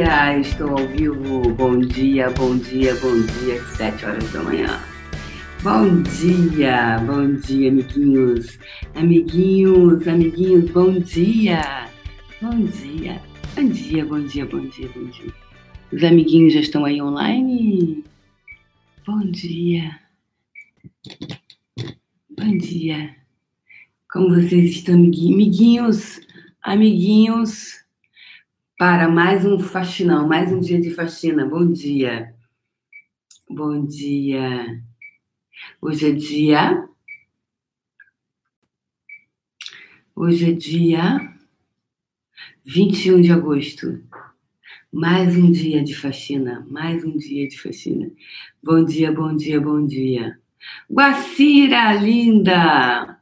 dia! 0.00 0.38
Estou 0.38 0.78
ao 0.78 0.88
vivo. 0.88 1.42
Bom 1.54 1.78
dia, 1.78 2.30
bom 2.30 2.56
dia, 2.56 2.94
bom 2.96 3.20
dia, 3.20 3.62
sete 3.76 4.06
horas 4.06 4.32
da 4.32 4.42
manhã. 4.42 4.80
Bom 5.62 6.02
dia, 6.02 6.98
bom 7.00 7.34
dia, 7.34 7.68
amiguinhos, 7.68 8.58
amiguinhos, 8.94 10.08
amiguinhos, 10.08 10.70
bom 10.70 10.98
dia, 11.00 11.86
bom 12.40 12.64
dia, 12.64 13.20
bom 13.54 13.68
dia, 13.68 14.06
bom 14.06 14.20
dia, 14.24 14.46
bom 14.46 14.66
dia, 14.68 14.88
bom 14.94 15.04
dia. 15.04 15.32
Os 15.92 16.02
amiguinhos 16.02 16.54
já 16.54 16.60
estão 16.60 16.86
aí 16.86 17.02
online? 17.02 18.02
Bom 19.06 19.20
dia, 19.30 20.00
bom 22.38 22.56
dia. 22.56 23.16
Como 24.10 24.34
vocês 24.34 24.70
estão, 24.70 24.94
amiguinhos, 24.94 26.20
amiguinhos? 26.62 27.79
Para 28.80 29.10
mais 29.10 29.44
um 29.44 29.58
faxinão, 29.58 30.26
mais 30.26 30.50
um 30.50 30.58
dia 30.58 30.80
de 30.80 30.88
faxina. 30.88 31.44
Bom 31.44 31.70
dia. 31.70 32.34
Bom 33.46 33.84
dia. 33.84 34.82
Hoje 35.82 36.08
é 36.08 36.12
dia. 36.12 36.88
Hoje 40.16 40.48
é 40.48 40.52
dia 40.54 41.30
21 42.64 43.20
de 43.20 43.30
agosto. 43.30 44.02
Mais 44.90 45.36
um 45.36 45.52
dia 45.52 45.84
de 45.84 45.94
faxina, 45.94 46.66
mais 46.70 47.04
um 47.04 47.18
dia 47.18 47.46
de 47.46 47.60
faxina. 47.60 48.10
Bom 48.62 48.82
dia, 48.82 49.12
bom 49.12 49.36
dia, 49.36 49.60
bom 49.60 49.86
dia. 49.86 50.40
Guacira, 50.90 51.92
linda! 51.92 53.20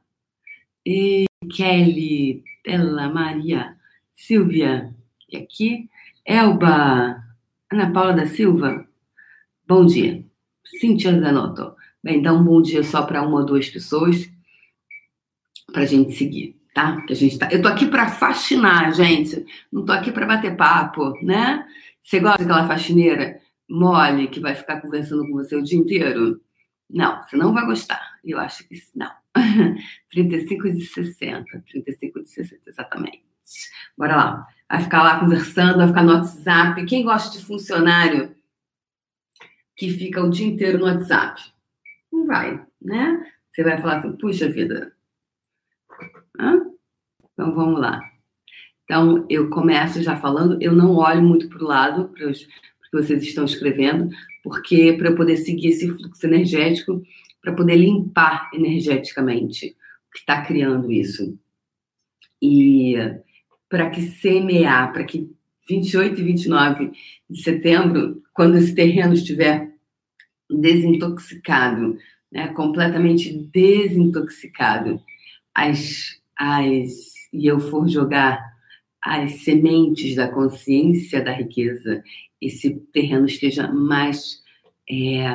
E 0.86 1.24
Kelly, 1.52 2.44
Bela 2.64 3.08
Maria, 3.08 3.76
Silvia, 4.14 4.94
e 5.28 5.36
aqui, 5.36 5.90
Elba, 6.24 7.22
Ana 7.70 7.92
Paula 7.92 8.14
da 8.14 8.26
Silva, 8.26 8.86
bom 9.66 9.84
dia. 9.84 10.24
Cintia 10.80 11.18
Zanotto, 11.20 11.74
bem, 12.02 12.22
dá 12.22 12.32
um 12.32 12.42
bom 12.42 12.62
dia 12.62 12.82
só 12.82 13.02
para 13.02 13.22
uma 13.22 13.40
ou 13.40 13.46
duas 13.46 13.68
pessoas, 13.68 14.30
para 15.72 15.82
a 15.82 15.86
gente 15.86 16.12
seguir, 16.14 16.58
tá? 16.74 17.02
Que 17.02 17.12
a 17.12 17.16
gente 17.16 17.38
tá... 17.38 17.48
Eu 17.52 17.60
tô 17.60 17.68
aqui 17.68 17.86
para 17.86 18.08
fascinar, 18.08 18.92
gente, 18.94 19.44
não 19.70 19.84
tô 19.84 19.92
aqui 19.92 20.10
para 20.10 20.26
bater 20.26 20.56
papo, 20.56 21.12
né? 21.22 21.66
Você 22.02 22.20
gosta 22.20 22.42
daquela 22.42 22.66
faxineira 22.66 23.38
mole 23.68 24.28
que 24.28 24.40
vai 24.40 24.54
ficar 24.54 24.80
conversando 24.80 25.26
com 25.26 25.34
você 25.34 25.56
o 25.56 25.62
dia 25.62 25.78
inteiro? 25.78 26.40
Não, 26.88 27.22
você 27.22 27.36
não 27.36 27.52
vai 27.52 27.66
gostar. 27.66 28.18
Eu 28.24 28.38
acho 28.38 28.66
que 28.66 28.80
não. 28.94 29.10
35 30.10 30.70
de 30.72 30.86
60, 30.86 31.64
35 31.70 32.22
de 32.22 32.28
60, 32.30 32.70
exatamente. 32.70 33.22
Bora 33.96 34.16
lá 34.16 34.46
vai 34.70 34.82
ficar 34.82 35.02
lá 35.02 35.20
conversando, 35.20 35.78
vai 35.78 35.88
ficar 35.88 36.02
no 36.02 36.12
WhatsApp. 36.12 36.84
Quem 36.84 37.04
gosta 37.04 37.36
de 37.36 37.44
funcionário 37.44 38.34
que 39.76 39.90
fica 39.90 40.22
o 40.22 40.30
dia 40.30 40.46
inteiro 40.46 40.78
no 40.78 40.84
WhatsApp? 40.84 41.40
Não 42.12 42.26
vai, 42.26 42.64
né? 42.80 43.32
Você 43.50 43.62
vai 43.64 43.80
falar 43.80 43.98
assim, 43.98 44.12
puxa 44.12 44.48
vida. 44.48 44.92
Hã? 46.38 46.62
Então 47.32 47.52
vamos 47.54 47.80
lá. 47.80 48.00
Então 48.84 49.26
eu 49.28 49.50
começo 49.50 50.02
já 50.02 50.16
falando, 50.16 50.60
eu 50.60 50.72
não 50.72 50.94
olho 50.96 51.22
muito 51.22 51.48
para 51.48 51.62
o 51.62 51.66
lado, 51.66 52.08
para 52.08 52.28
os 52.28 52.46
que 52.90 52.96
vocês 52.96 53.22
estão 53.22 53.44
escrevendo, 53.44 54.08
porque 54.42 54.94
para 54.94 55.10
eu 55.10 55.16
poder 55.16 55.36
seguir 55.36 55.68
esse 55.68 55.88
fluxo 55.88 56.26
energético, 56.26 57.02
para 57.40 57.52
poder 57.52 57.76
limpar 57.76 58.50
energeticamente 58.52 59.76
o 60.08 60.12
que 60.12 60.18
está 60.20 60.42
criando 60.42 60.90
isso. 60.90 61.38
E 62.40 62.96
para 63.68 63.90
que 63.90 64.02
semear, 64.02 64.92
para 64.92 65.04
que 65.04 65.30
28 65.68 66.20
e 66.20 66.24
29 66.24 66.92
de 67.28 67.42
setembro, 67.42 68.22
quando 68.32 68.56
esse 68.56 68.74
terreno 68.74 69.12
estiver 69.12 69.70
desintoxicado, 70.50 71.98
né, 72.32 72.48
completamente 72.48 73.32
desintoxicado, 73.52 75.00
as, 75.54 76.20
as, 76.36 77.28
e 77.32 77.46
eu 77.46 77.60
for 77.60 77.88
jogar 77.88 78.42
as 79.02 79.42
sementes 79.42 80.14
da 80.16 80.28
consciência 80.28 81.22
da 81.22 81.32
riqueza, 81.32 82.02
esse 82.40 82.74
terreno 82.92 83.26
esteja 83.26 83.70
mais. 83.70 84.42
É, 84.90 85.26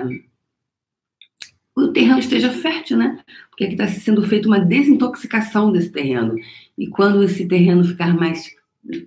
o 1.75 1.87
terreno 1.87 2.19
esteja 2.19 2.51
fértil, 2.51 2.97
né? 2.97 3.23
Porque 3.49 3.63
aqui 3.63 3.73
está 3.73 3.87
sendo 3.87 4.21
feita 4.23 4.47
uma 4.47 4.59
desintoxicação 4.59 5.71
desse 5.71 5.91
terreno. 5.91 6.35
E 6.77 6.87
quando 6.87 7.23
esse 7.23 7.47
terreno 7.47 7.83
ficar 7.83 8.13
mais 8.13 8.53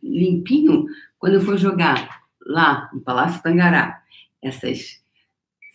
limpinho, 0.03 0.87
quando 1.19 1.35
eu 1.35 1.41
for 1.41 1.57
jogar 1.57 2.23
lá 2.41 2.91
no 2.93 3.01
Palácio 3.01 3.43
Tangará 3.43 4.03
essas 4.43 5.01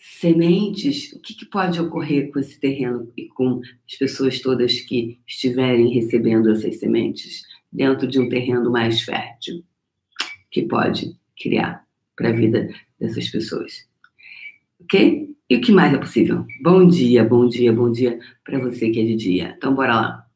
sementes, 0.00 1.12
o 1.12 1.20
que, 1.20 1.34
que, 1.34 1.46
pode 1.46 1.80
ocorrer 1.80 2.30
com 2.30 2.38
esse 2.38 2.58
terreno 2.58 3.12
e 3.16 3.28
com 3.28 3.60
as 3.88 3.96
pessoas 3.96 4.40
todas 4.40 4.80
que 4.80 5.20
estiverem 5.26 5.92
recebendo 5.92 6.50
essas 6.50 6.78
sementes 6.78 7.42
dentro 7.72 8.06
de 8.06 8.18
um 8.18 8.28
terreno 8.28 8.70
mais 8.70 9.00
fértil? 9.02 9.64
Que 10.50 10.62
pode 10.62 11.16
criar 11.40 11.86
para 12.16 12.30
a 12.30 12.32
vida 12.32 12.68
dessas 12.98 13.28
pessoas. 13.28 13.86
Ok? 14.80 15.34
E 15.52 15.56
o 15.56 15.60
que 15.60 15.70
mais 15.70 15.92
é 15.92 15.98
possível? 15.98 16.46
Bom 16.62 16.88
dia, 16.88 17.22
bom 17.22 17.46
dia, 17.46 17.70
bom 17.70 17.92
dia 17.92 18.18
para 18.42 18.58
você 18.58 18.88
que 18.88 18.98
é 18.98 19.04
de 19.04 19.14
dia. 19.14 19.54
Então, 19.54 19.74
bora 19.74 19.94
lá. 19.94 20.26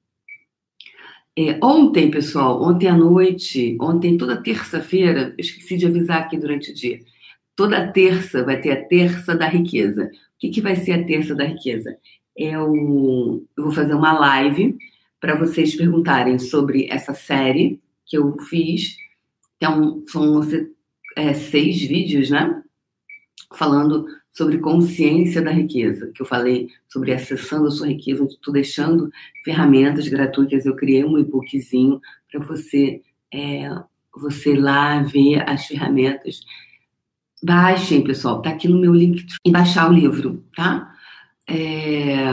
É, 1.35 1.59
ontem, 1.65 2.11
pessoal, 2.11 2.63
ontem 2.63 2.87
à 2.87 2.95
noite, 2.95 3.79
ontem, 3.81 4.19
toda 4.19 4.43
terça-feira, 4.43 5.29
eu 5.31 5.35
esqueci 5.39 5.79
de 5.79 5.87
avisar 5.87 6.21
aqui 6.21 6.37
durante 6.37 6.71
o 6.71 6.75
dia. 6.75 7.01
Toda 7.57 7.91
terça 7.91 8.45
vai 8.45 8.61
ter 8.61 8.73
a 8.73 8.85
terça 8.85 9.35
da 9.35 9.49
riqueza. 9.49 10.05
O 10.05 10.39
que, 10.39 10.51
que 10.51 10.61
vai 10.61 10.77
ser 10.77 10.93
a 10.93 11.05
terça 11.07 11.35
da 11.35 11.45
riqueza? 11.45 11.97
É 12.37 12.59
o, 12.61 13.43
eu 13.57 13.65
vou 13.65 13.73
fazer 13.73 13.95
uma 13.95 14.13
live 14.13 14.77
para 15.19 15.35
vocês 15.35 15.75
perguntarem 15.75 16.39
sobre 16.39 16.89
essa 16.91 17.15
série 17.15 17.81
que 18.05 18.19
eu 18.19 18.39
fiz. 18.41 18.99
Então, 19.57 20.05
são 20.09 20.43
é, 21.17 21.33
seis 21.33 21.81
vídeos, 21.81 22.29
né? 22.29 22.63
Falando 23.55 24.05
sobre 24.37 24.59
consciência 24.59 25.41
da 25.41 25.51
riqueza, 25.51 26.11
que 26.15 26.21
eu 26.21 26.27
falei 26.27 26.69
sobre 26.87 27.15
acessando 27.15 27.69
a 27.69 27.71
sua 27.71 27.89
riqueza, 27.89 28.23
onde 28.23 28.35
estou 28.35 28.53
deixando 28.53 29.11
ferramentas 29.43 30.07
gratuitas. 30.09 30.67
Eu 30.67 30.77
criei 30.77 31.03
um 31.03 31.19
e-bookzinho 31.19 32.01
para 32.31 32.41
você, 32.45 33.01
é, 33.33 33.71
você 34.15 34.55
lá 34.55 35.03
ver 35.03 35.43
as 35.49 35.65
ferramentas. 35.67 36.43
Baixem, 37.43 38.05
pessoal, 38.05 38.43
tá 38.43 38.51
aqui 38.51 38.69
no 38.69 38.79
meu 38.79 38.93
link 38.93 39.25
e 39.43 39.51
baixar 39.51 39.91
o 39.91 39.95
livro, 39.95 40.45
tá? 40.55 40.95
É, 41.49 42.27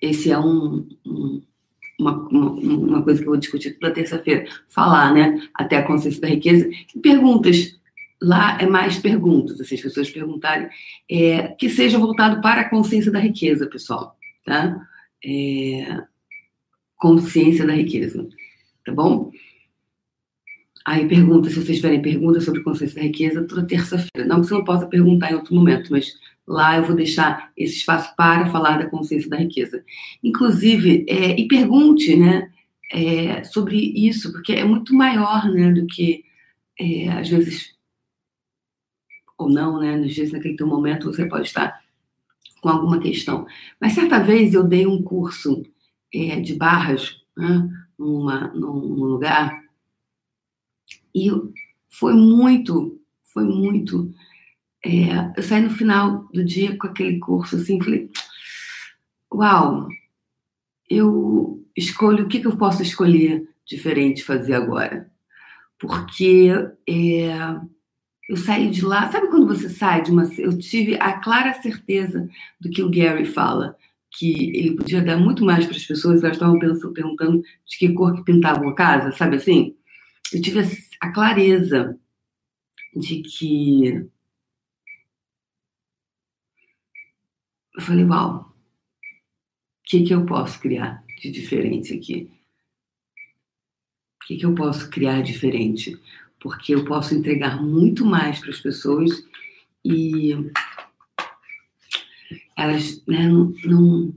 esse 0.00 0.30
é 0.30 0.38
um, 0.38 0.88
um 1.06 1.42
uma, 2.00 2.16
uma, 2.28 3.02
coisa 3.02 3.20
que 3.20 3.28
eu 3.28 3.32
vou 3.32 3.38
discutir 3.38 3.78
toda 3.78 3.92
terça-feira, 3.92 4.44
falar, 4.66 5.14
né? 5.14 5.40
Até 5.54 5.76
a 5.76 5.86
consciência 5.86 6.20
da 6.20 6.26
riqueza. 6.26 6.68
E 6.96 6.98
perguntas 6.98 7.78
Lá 8.22 8.56
é 8.60 8.66
mais 8.66 8.98
perguntas, 8.98 9.60
assim, 9.60 9.74
as 9.74 9.80
pessoas 9.80 10.08
perguntarem, 10.08 10.68
é, 11.10 11.48
que 11.48 11.68
seja 11.68 11.98
voltado 11.98 12.40
para 12.40 12.60
a 12.60 12.70
consciência 12.70 13.10
da 13.10 13.18
riqueza, 13.18 13.66
pessoal, 13.66 14.16
tá? 14.44 14.80
É, 15.24 16.04
consciência 16.96 17.66
da 17.66 17.72
riqueza, 17.72 18.28
tá 18.84 18.92
bom? 18.92 19.32
Aí 20.84 21.06
pergunta, 21.08 21.48
se 21.48 21.56
vocês 21.56 21.76
tiverem 21.76 22.02
perguntas 22.02 22.44
sobre 22.44 22.62
consciência 22.62 22.96
da 22.96 23.02
riqueza, 23.02 23.46
toda 23.46 23.66
terça-feira. 23.66 24.26
Não 24.26 24.40
que 24.40 24.46
você 24.46 24.54
não 24.54 24.64
possa 24.64 24.86
perguntar 24.86 25.32
em 25.32 25.34
outro 25.34 25.54
momento, 25.54 25.90
mas 25.90 26.12
lá 26.46 26.76
eu 26.76 26.84
vou 26.84 26.94
deixar 26.96 27.52
esse 27.56 27.76
espaço 27.76 28.14
para 28.16 28.50
falar 28.50 28.78
da 28.78 28.90
consciência 28.90 29.30
da 29.30 29.36
riqueza. 29.36 29.84
Inclusive, 30.22 31.04
é, 31.08 31.38
e 31.38 31.46
pergunte, 31.46 32.16
né, 32.16 32.50
é, 32.92 33.44
sobre 33.44 33.76
isso, 33.78 34.32
porque 34.32 34.52
é 34.52 34.64
muito 34.64 34.94
maior, 34.94 35.50
né, 35.50 35.72
do 35.72 35.86
que, 35.86 36.24
é, 36.78 37.08
às 37.10 37.28
vezes, 37.28 37.74
ou 39.42 39.50
não, 39.50 39.78
né? 39.80 39.94
Às 39.94 40.16
vezes, 40.16 40.32
naquele 40.32 40.56
teu 40.56 40.66
momento, 40.66 41.12
você 41.12 41.26
pode 41.26 41.46
estar 41.46 41.82
com 42.60 42.68
alguma 42.68 42.98
questão. 43.00 43.46
Mas 43.80 43.92
certa 43.92 44.18
vez 44.20 44.54
eu 44.54 44.62
dei 44.62 44.86
um 44.86 45.02
curso 45.02 45.62
é, 46.14 46.40
de 46.40 46.54
barras 46.54 47.20
né, 47.36 47.68
numa, 47.98 48.48
num 48.48 49.04
lugar 49.04 49.62
e 51.14 51.30
foi 51.88 52.14
muito, 52.14 53.00
foi 53.24 53.44
muito. 53.44 54.12
É, 54.84 55.32
eu 55.36 55.42
saí 55.42 55.60
no 55.60 55.70
final 55.70 56.24
do 56.32 56.44
dia 56.44 56.76
com 56.76 56.86
aquele 56.86 57.18
curso 57.18 57.56
assim, 57.56 57.80
falei, 57.80 58.10
uau, 59.32 59.88
eu 60.88 61.64
escolho 61.76 62.24
o 62.24 62.28
que, 62.28 62.40
que 62.40 62.46
eu 62.46 62.56
posso 62.56 62.82
escolher 62.82 63.48
diferente 63.64 64.24
fazer 64.24 64.54
agora, 64.54 65.10
porque 65.78 66.50
é, 66.88 67.60
eu 68.32 68.36
saí 68.38 68.70
de 68.70 68.82
lá. 68.82 69.12
Sabe 69.12 69.28
quando 69.28 69.46
você 69.46 69.68
sai 69.68 70.02
de 70.02 70.10
uma. 70.10 70.24
Eu 70.38 70.58
tive 70.58 70.94
a 70.94 71.20
clara 71.20 71.52
certeza 71.60 72.26
do 72.58 72.70
que 72.70 72.82
o 72.82 72.90
Gary 72.90 73.26
fala, 73.26 73.76
que 74.10 74.56
ele 74.56 74.74
podia 74.74 75.02
dar 75.02 75.18
muito 75.18 75.44
mais 75.44 75.66
para 75.66 75.76
as 75.76 75.84
pessoas. 75.84 76.24
Elas 76.24 76.36
estavam 76.36 76.58
pensando, 76.58 76.94
perguntando 76.94 77.42
de 77.42 77.78
que 77.78 77.92
cor 77.92 78.14
que 78.14 78.24
pintavam 78.24 78.70
a 78.70 78.74
casa, 78.74 79.12
sabe 79.12 79.36
assim? 79.36 79.76
Eu 80.32 80.40
tive 80.40 80.60
a, 81.00 81.12
clareza 81.12 81.98
de 82.96 83.20
que 83.20 84.08
eu 87.74 87.82
falei, 87.82 88.06
uau, 88.06 88.36
o 88.38 88.54
que, 89.84 90.04
que 90.04 90.14
eu 90.14 90.24
posso 90.24 90.58
criar 90.58 91.04
de 91.20 91.30
diferente 91.30 91.92
aqui? 91.92 92.30
O 94.22 94.26
que, 94.26 94.38
que 94.38 94.46
eu 94.46 94.54
posso 94.54 94.88
criar 94.88 95.20
diferente? 95.20 96.00
Porque 96.42 96.74
eu 96.74 96.84
posso 96.84 97.14
entregar 97.14 97.62
muito 97.62 98.04
mais 98.04 98.38
para 98.40 98.50
as 98.50 98.60
pessoas 98.60 99.24
e 99.84 100.34
elas 102.56 103.02
né, 103.06 103.28
não, 103.28 103.52
não, 103.64 104.14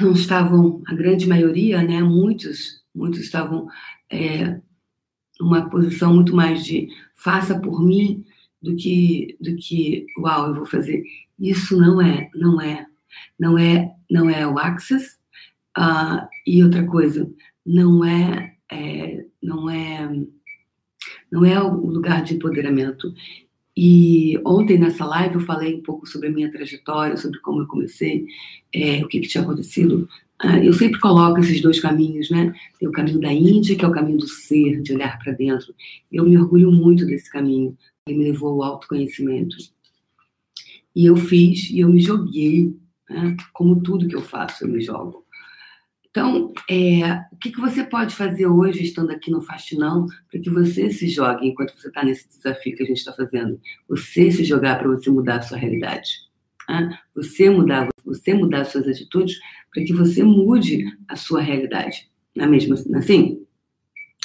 não, 0.00 0.12
estavam, 0.12 0.82
a 0.86 0.94
grande 0.94 1.26
maioria, 1.26 1.82
né, 1.82 2.02
muitos, 2.02 2.82
muitos 2.94 3.20
estavam 3.20 3.68
é, 4.10 4.60
numa 5.40 5.68
posição 5.68 6.14
muito 6.14 6.34
mais 6.34 6.64
de 6.64 6.88
faça 7.14 7.58
por 7.58 7.84
mim 7.84 8.24
do 8.62 8.74
que 8.76 9.36
do 9.40 9.54
que 9.56 10.06
uau 10.18 10.48
eu 10.48 10.54
vou 10.54 10.66
fazer. 10.66 11.02
Isso 11.38 11.76
não 11.76 12.00
é 12.00 12.30
não 12.34 12.60
é 12.60 12.86
não 13.38 13.58
é 13.58 13.92
não 14.10 14.30
é 14.30 14.46
o 14.46 14.58
access 14.58 15.16
uh, 15.78 16.26
e 16.46 16.62
outra 16.64 16.84
coisa 16.86 17.30
não 17.64 18.04
é, 18.04 18.56
é 18.70 19.26
não 19.42 19.68
é 19.68 20.08
não 21.30 21.44
é 21.44 21.60
o 21.62 21.86
lugar 21.86 22.22
de 22.22 22.34
empoderamento 22.34 23.12
e 23.76 24.40
ontem 24.44 24.78
nessa 24.78 25.04
live 25.04 25.34
eu 25.34 25.40
falei 25.42 25.74
um 25.74 25.82
pouco 25.82 26.06
sobre 26.06 26.28
a 26.28 26.32
minha 26.32 26.50
trajetória, 26.50 27.16
sobre 27.16 27.38
como 27.40 27.60
eu 27.60 27.66
comecei, 27.66 28.26
é, 28.72 29.04
o 29.04 29.08
que, 29.08 29.20
que 29.20 29.28
tinha 29.28 29.44
acontecido. 29.44 30.08
Ah, 30.38 30.58
eu 30.58 30.72
sempre 30.72 30.98
coloco 30.98 31.40
esses 31.40 31.60
dois 31.60 31.78
caminhos, 31.78 32.30
né? 32.30 32.54
Tem 32.78 32.88
o 32.88 32.92
caminho 32.92 33.20
da 33.20 33.32
Índia, 33.32 33.76
que 33.76 33.84
é 33.84 33.88
o 33.88 33.92
caminho 33.92 34.18
do 34.18 34.28
ser, 34.28 34.80
de 34.80 34.94
olhar 34.94 35.18
para 35.18 35.32
dentro. 35.32 35.74
Eu 36.10 36.24
me 36.24 36.38
orgulho 36.38 36.72
muito 36.72 37.04
desse 37.04 37.30
caminho. 37.30 37.76
Ele 38.06 38.18
me 38.18 38.24
levou 38.24 38.62
ao 38.62 38.72
autoconhecimento. 38.72 39.56
E 40.94 41.04
eu 41.04 41.16
fiz, 41.16 41.68
e 41.70 41.80
eu 41.80 41.90
me 41.90 42.00
joguei, 42.00 42.74
né? 43.10 43.36
como 43.52 43.82
tudo 43.82 44.08
que 44.08 44.16
eu 44.16 44.22
faço, 44.22 44.64
eu 44.64 44.68
me 44.68 44.80
jogo. 44.80 45.25
Então, 46.16 46.50
é, 46.70 47.12
o 47.30 47.36
que, 47.36 47.50
que 47.50 47.60
você 47.60 47.84
pode 47.84 48.14
fazer 48.14 48.46
hoje, 48.46 48.82
estando 48.82 49.10
aqui 49.10 49.30
no 49.30 49.42
Fastinão, 49.42 50.06
para 50.30 50.40
que 50.40 50.48
você 50.48 50.90
se 50.90 51.08
jogue 51.08 51.46
enquanto 51.46 51.78
você 51.78 51.88
está 51.88 52.02
nesse 52.02 52.26
desafio 52.26 52.74
que 52.74 52.82
a 52.82 52.86
gente 52.86 52.96
está 52.96 53.12
fazendo? 53.12 53.60
Você 53.86 54.30
se 54.30 54.42
jogar 54.42 54.78
para 54.78 54.88
você 54.88 55.10
mudar 55.10 55.36
a 55.36 55.42
sua 55.42 55.58
realidade. 55.58 56.08
Né? 56.66 56.98
Você 57.14 57.50
mudar, 57.50 57.90
você 58.02 58.32
mudar 58.32 58.62
as 58.62 58.68
suas 58.68 58.88
atitudes 58.88 59.38
para 59.70 59.84
que 59.84 59.92
você 59.92 60.22
mude 60.22 60.86
a 61.06 61.16
sua 61.16 61.42
realidade. 61.42 62.10
Não 62.34 62.46
é 62.46 62.48
mesmo 62.48 62.74
assim? 62.96 63.44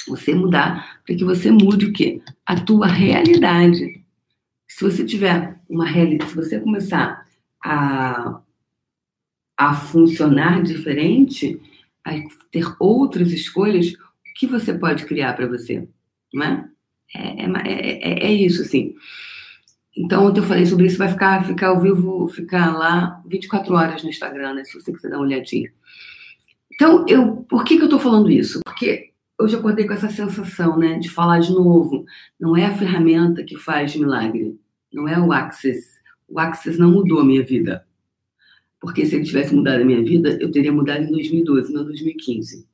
Você 0.08 0.34
mudar 0.34 1.02
para 1.04 1.14
que 1.14 1.24
você 1.24 1.50
mude 1.50 1.84
o 1.84 1.92
quê? 1.92 2.22
A 2.46 2.58
tua 2.58 2.86
realidade. 2.86 4.02
Se 4.66 4.82
você 4.82 5.04
tiver 5.04 5.60
uma 5.68 5.84
realidade, 5.84 6.30
se 6.30 6.36
você 6.36 6.58
começar 6.58 7.26
a, 7.62 8.40
a 9.58 9.74
funcionar 9.74 10.62
diferente, 10.62 11.60
a 12.04 12.12
ter 12.50 12.64
outras 12.78 13.32
escolhas, 13.32 13.92
o 13.92 13.98
que 14.34 14.46
você 14.46 14.74
pode 14.74 15.04
criar 15.04 15.34
para 15.34 15.46
você, 15.46 15.88
não 16.32 16.44
é? 16.44 16.68
É, 17.14 17.44
é, 17.44 18.24
é, 18.24 18.26
é, 18.26 18.32
isso, 18.32 18.62
assim. 18.62 18.94
Então, 19.96 20.24
ontem 20.26 20.40
eu 20.40 20.44
falei 20.44 20.64
sobre 20.64 20.86
isso, 20.86 20.96
vai 20.96 21.08
ficar, 21.08 21.44
ficar 21.44 21.68
ao 21.68 21.80
vivo, 21.80 22.26
ficar 22.28 22.76
lá 22.76 23.20
24 23.26 23.74
horas 23.74 24.02
no 24.02 24.08
Instagram, 24.08 24.54
né, 24.54 24.64
se 24.64 24.80
você 24.80 24.92
quiser 24.92 25.10
dar 25.10 25.18
uma 25.18 25.26
olhadinha. 25.26 25.70
Então, 26.74 27.04
eu, 27.06 27.36
por 27.48 27.64
que, 27.64 27.76
que 27.76 27.82
eu 27.82 27.86
estou 27.86 28.00
falando 28.00 28.30
isso? 28.30 28.60
Porque 28.64 29.10
hoje 29.38 29.54
eu 29.54 29.60
acordei 29.60 29.86
com 29.86 29.92
essa 29.92 30.08
sensação, 30.08 30.78
né, 30.78 30.98
de 30.98 31.10
falar 31.10 31.40
de 31.40 31.52
novo. 31.52 32.06
Não 32.40 32.56
é 32.56 32.64
a 32.64 32.74
ferramenta 32.74 33.44
que 33.44 33.56
faz 33.58 33.94
milagre, 33.94 34.58
não 34.90 35.06
é 35.06 35.20
o 35.20 35.30
Access. 35.30 35.86
O 36.26 36.40
Access 36.40 36.78
não 36.78 36.90
mudou 36.90 37.20
a 37.20 37.24
minha 37.24 37.42
vida. 37.42 37.86
Porque 38.82 39.06
se 39.06 39.14
ele 39.14 39.24
tivesse 39.24 39.54
mudado 39.54 39.80
a 39.80 39.84
minha 39.84 40.02
vida, 40.02 40.36
eu 40.40 40.50
teria 40.50 40.72
mudado 40.72 41.04
em 41.04 41.12
2012, 41.12 41.72
não 41.72 41.82
em 41.82 41.86
2015. 41.86 42.66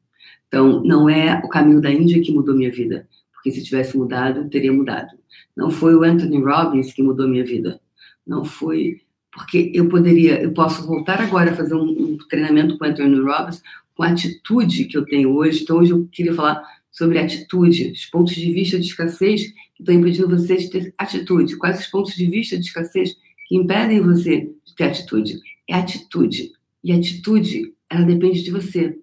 Então, 0.48 0.82
não 0.82 1.06
é 1.06 1.38
o 1.44 1.48
caminho 1.50 1.82
da 1.82 1.90
Índia 1.90 2.22
que 2.22 2.32
mudou 2.32 2.56
minha 2.56 2.72
vida. 2.72 3.06
Porque 3.34 3.50
se 3.50 3.62
tivesse 3.62 3.94
mudado, 3.94 4.48
teria 4.48 4.72
mudado. 4.72 5.10
Não 5.54 5.70
foi 5.70 5.94
o 5.94 6.02
Anthony 6.02 6.42
Robbins 6.42 6.94
que 6.94 7.02
mudou 7.02 7.28
minha 7.28 7.44
vida. 7.44 7.78
Não 8.26 8.42
foi 8.42 9.02
porque 9.30 9.70
eu 9.74 9.86
poderia, 9.88 10.42
eu 10.42 10.52
posso 10.52 10.84
voltar 10.86 11.20
agora 11.20 11.50
a 11.50 11.54
fazer 11.54 11.74
um, 11.74 11.84
um 11.84 12.18
treinamento 12.28 12.78
com 12.78 12.84
o 12.84 12.88
Anthony 12.88 13.20
Robbins 13.20 13.62
com 13.94 14.02
a 14.02 14.08
atitude 14.08 14.86
que 14.86 14.96
eu 14.96 15.04
tenho 15.04 15.34
hoje. 15.34 15.62
Então, 15.62 15.76
hoje 15.76 15.92
eu 15.92 16.08
queria 16.10 16.34
falar 16.34 16.62
sobre 16.90 17.18
atitude, 17.18 17.92
os 17.92 18.06
pontos 18.06 18.34
de 18.34 18.50
vista 18.50 18.78
de 18.78 18.86
escassez 18.86 19.42
que 19.76 19.82
estão 19.82 19.94
impedindo 19.94 20.28
você 20.28 20.56
de 20.56 20.70
ter 20.70 20.94
atitude. 20.96 21.56
Quais 21.58 21.80
os 21.80 21.86
pontos 21.86 22.14
de 22.14 22.26
vista 22.26 22.56
de 22.56 22.64
escassez 22.64 23.14
que 23.46 23.56
impedem 23.56 24.00
você 24.00 24.50
de 24.64 24.74
ter 24.74 24.84
atitude? 24.84 25.38
É 25.68 25.74
atitude. 25.74 26.52
E 26.82 26.92
atitude, 26.92 27.74
ela 27.90 28.04
depende 28.04 28.42
de 28.42 28.50
você. 28.50 28.98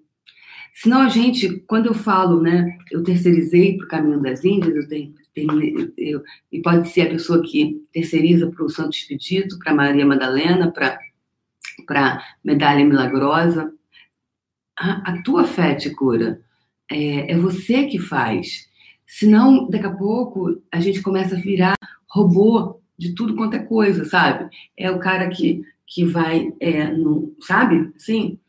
Senão 0.73 1.01
a 1.01 1.09
gente, 1.09 1.59
quando 1.67 1.85
eu 1.85 1.93
falo, 1.93 2.41
né, 2.41 2.77
eu 2.91 3.01
terceirizei 3.01 3.77
para 3.77 3.85
o 3.85 3.89
caminho 3.89 4.21
das 4.21 4.43
Índias, 4.43 4.75
eu 4.75 4.87
tenho, 4.89 5.13
tenho 5.33 5.93
eu, 5.97 6.21
e 6.51 6.61
pode 6.61 6.89
ser 6.89 7.03
a 7.03 7.09
pessoa 7.11 7.41
que 7.41 7.81
terceiriza 7.93 8.51
para 8.51 8.65
o 8.65 8.69
Santo 8.69 8.97
Expedito, 8.97 9.57
para 9.59 9.73
Maria 9.73 10.05
Madalena, 10.05 10.71
para 10.71 12.21
medalha 12.43 12.83
milagrosa. 12.83 13.71
A, 14.77 15.11
a, 15.11 15.21
tua 15.23 15.45
fé 15.45 15.75
te 15.75 15.91
cura. 15.91 16.41
É, 16.91 17.31
é 17.31 17.37
você 17.37 17.85
que 17.85 17.97
faz. 17.97 18.67
Senão, 19.07 19.69
daqui 19.69 19.85
a 19.85 19.95
pouco, 19.95 20.61
a 20.69 20.81
gente 20.81 21.01
começa 21.01 21.35
a 21.35 21.39
virar 21.39 21.75
robô 22.09 22.81
de 22.97 23.15
tudo 23.15 23.35
quanto 23.35 23.55
é 23.55 23.59
coisa, 23.59 24.03
sabe? 24.03 24.49
É 24.77 24.91
o 24.91 24.99
cara 24.99 25.29
que 25.29 25.63
que 25.87 26.05
vai, 26.05 26.53
é, 26.59 26.91
no, 26.91 27.35
sabe? 27.41 27.91
Sim. 27.97 28.39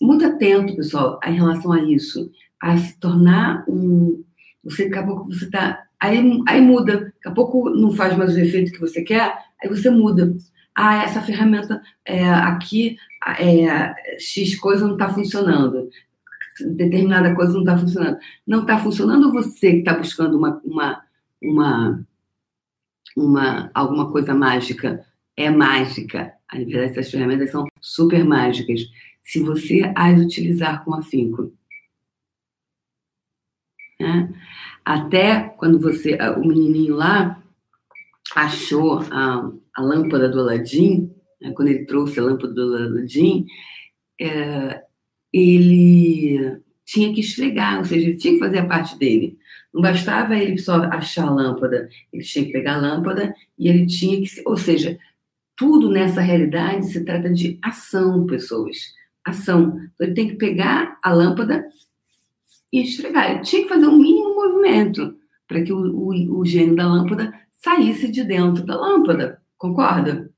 Muito 0.00 0.24
atento, 0.24 0.76
pessoal, 0.76 1.18
em 1.24 1.34
relação 1.34 1.72
a 1.72 1.82
isso, 1.82 2.30
a 2.60 2.76
se 2.76 2.98
tornar 2.98 3.64
um. 3.68 4.24
Você, 4.64 4.84
daqui 4.84 4.98
a 4.98 5.06
pouco, 5.06 5.26
você 5.26 5.44
está. 5.46 5.84
Aí, 6.00 6.18
aí 6.46 6.60
muda, 6.60 7.00
daqui 7.00 7.28
a 7.28 7.32
pouco 7.32 7.70
não 7.70 7.90
faz 7.90 8.16
mais 8.16 8.34
o 8.34 8.38
efeito 8.38 8.72
que 8.72 8.80
você 8.80 9.02
quer, 9.02 9.36
aí 9.62 9.68
você 9.68 9.90
muda. 9.90 10.36
Ah, 10.74 11.02
essa 11.02 11.20
ferramenta 11.20 11.82
é, 12.04 12.28
aqui, 12.28 12.96
é, 13.40 13.92
X 14.20 14.54
coisa 14.56 14.86
não 14.86 14.92
está 14.92 15.08
funcionando 15.08 15.88
determinada 16.64 17.34
coisa 17.34 17.52
não 17.52 17.60
está 17.60 17.78
funcionando. 17.78 18.18
Não 18.46 18.60
está 18.62 18.78
funcionando 18.78 19.32
você 19.32 19.72
que 19.72 19.78
está 19.78 19.94
buscando 19.94 20.36
uma, 20.36 20.60
uma, 20.64 21.02
uma, 21.42 22.06
uma, 23.16 23.70
alguma 23.74 24.10
coisa 24.10 24.34
mágica? 24.34 25.04
É 25.36 25.50
mágica. 25.50 26.32
Às 26.50 26.64
vezes 26.64 26.90
essas 26.90 27.10
ferramentas 27.10 27.50
são 27.50 27.66
super 27.80 28.24
mágicas, 28.24 28.80
se 29.22 29.40
você 29.40 29.82
as 29.94 30.20
utilizar 30.20 30.84
com 30.84 30.94
afinco. 30.94 31.52
Né? 34.00 34.32
Até 34.84 35.40
quando 35.58 35.78
você, 35.78 36.16
o 36.36 36.46
menininho 36.46 36.94
lá 36.94 37.42
achou 38.34 39.00
a, 39.10 39.52
a 39.74 39.82
lâmpada 39.82 40.28
do 40.28 40.40
Aladim, 40.40 41.12
né? 41.40 41.52
quando 41.52 41.68
ele 41.68 41.84
trouxe 41.84 42.18
a 42.18 42.22
lâmpada 42.22 42.54
do 42.54 42.76
Aladim, 42.76 43.46
é, 44.20 44.82
ele 45.32 46.60
tinha 46.84 47.12
que 47.12 47.20
esfregar, 47.20 47.78
ou 47.78 47.84
seja, 47.84 48.06
ele 48.06 48.16
tinha 48.16 48.32
que 48.34 48.40
fazer 48.40 48.58
a 48.58 48.66
parte 48.66 48.96
dele. 48.98 49.38
Não 49.74 49.82
bastava 49.82 50.36
ele 50.36 50.56
só 50.56 50.82
achar 50.84 51.26
a 51.26 51.30
lâmpada, 51.30 51.88
ele 52.10 52.24
tinha 52.24 52.46
que 52.46 52.52
pegar 52.52 52.76
a 52.76 52.80
lâmpada 52.80 53.34
e 53.58 53.68
ele 53.68 53.86
tinha 53.86 54.18
que, 54.20 54.28
ou 54.46 54.56
seja, 54.56 54.98
tudo 55.58 55.90
nessa 55.90 56.20
realidade 56.20 56.86
se 56.86 57.04
trata 57.04 57.28
de 57.28 57.58
ação, 57.60 58.24
pessoas. 58.24 58.76
Ação. 59.24 59.76
Então, 59.94 60.06
ele 60.06 60.14
tem 60.14 60.28
que 60.28 60.36
pegar 60.36 60.98
a 61.02 61.12
lâmpada 61.12 61.68
e 62.72 62.80
esfregar. 62.80 63.32
Ele 63.32 63.40
tinha 63.40 63.62
que 63.62 63.68
fazer 63.68 63.88
um 63.88 63.98
mínimo 63.98 64.36
movimento 64.36 65.18
para 65.48 65.60
que 65.60 65.72
o, 65.72 65.78
o, 65.78 66.38
o 66.38 66.46
gênio 66.46 66.76
da 66.76 66.86
lâmpada 66.86 67.34
saísse 67.50 68.08
de 68.08 68.22
dentro 68.22 68.64
da 68.64 68.76
lâmpada. 68.76 69.42
Concorda? 69.58 70.32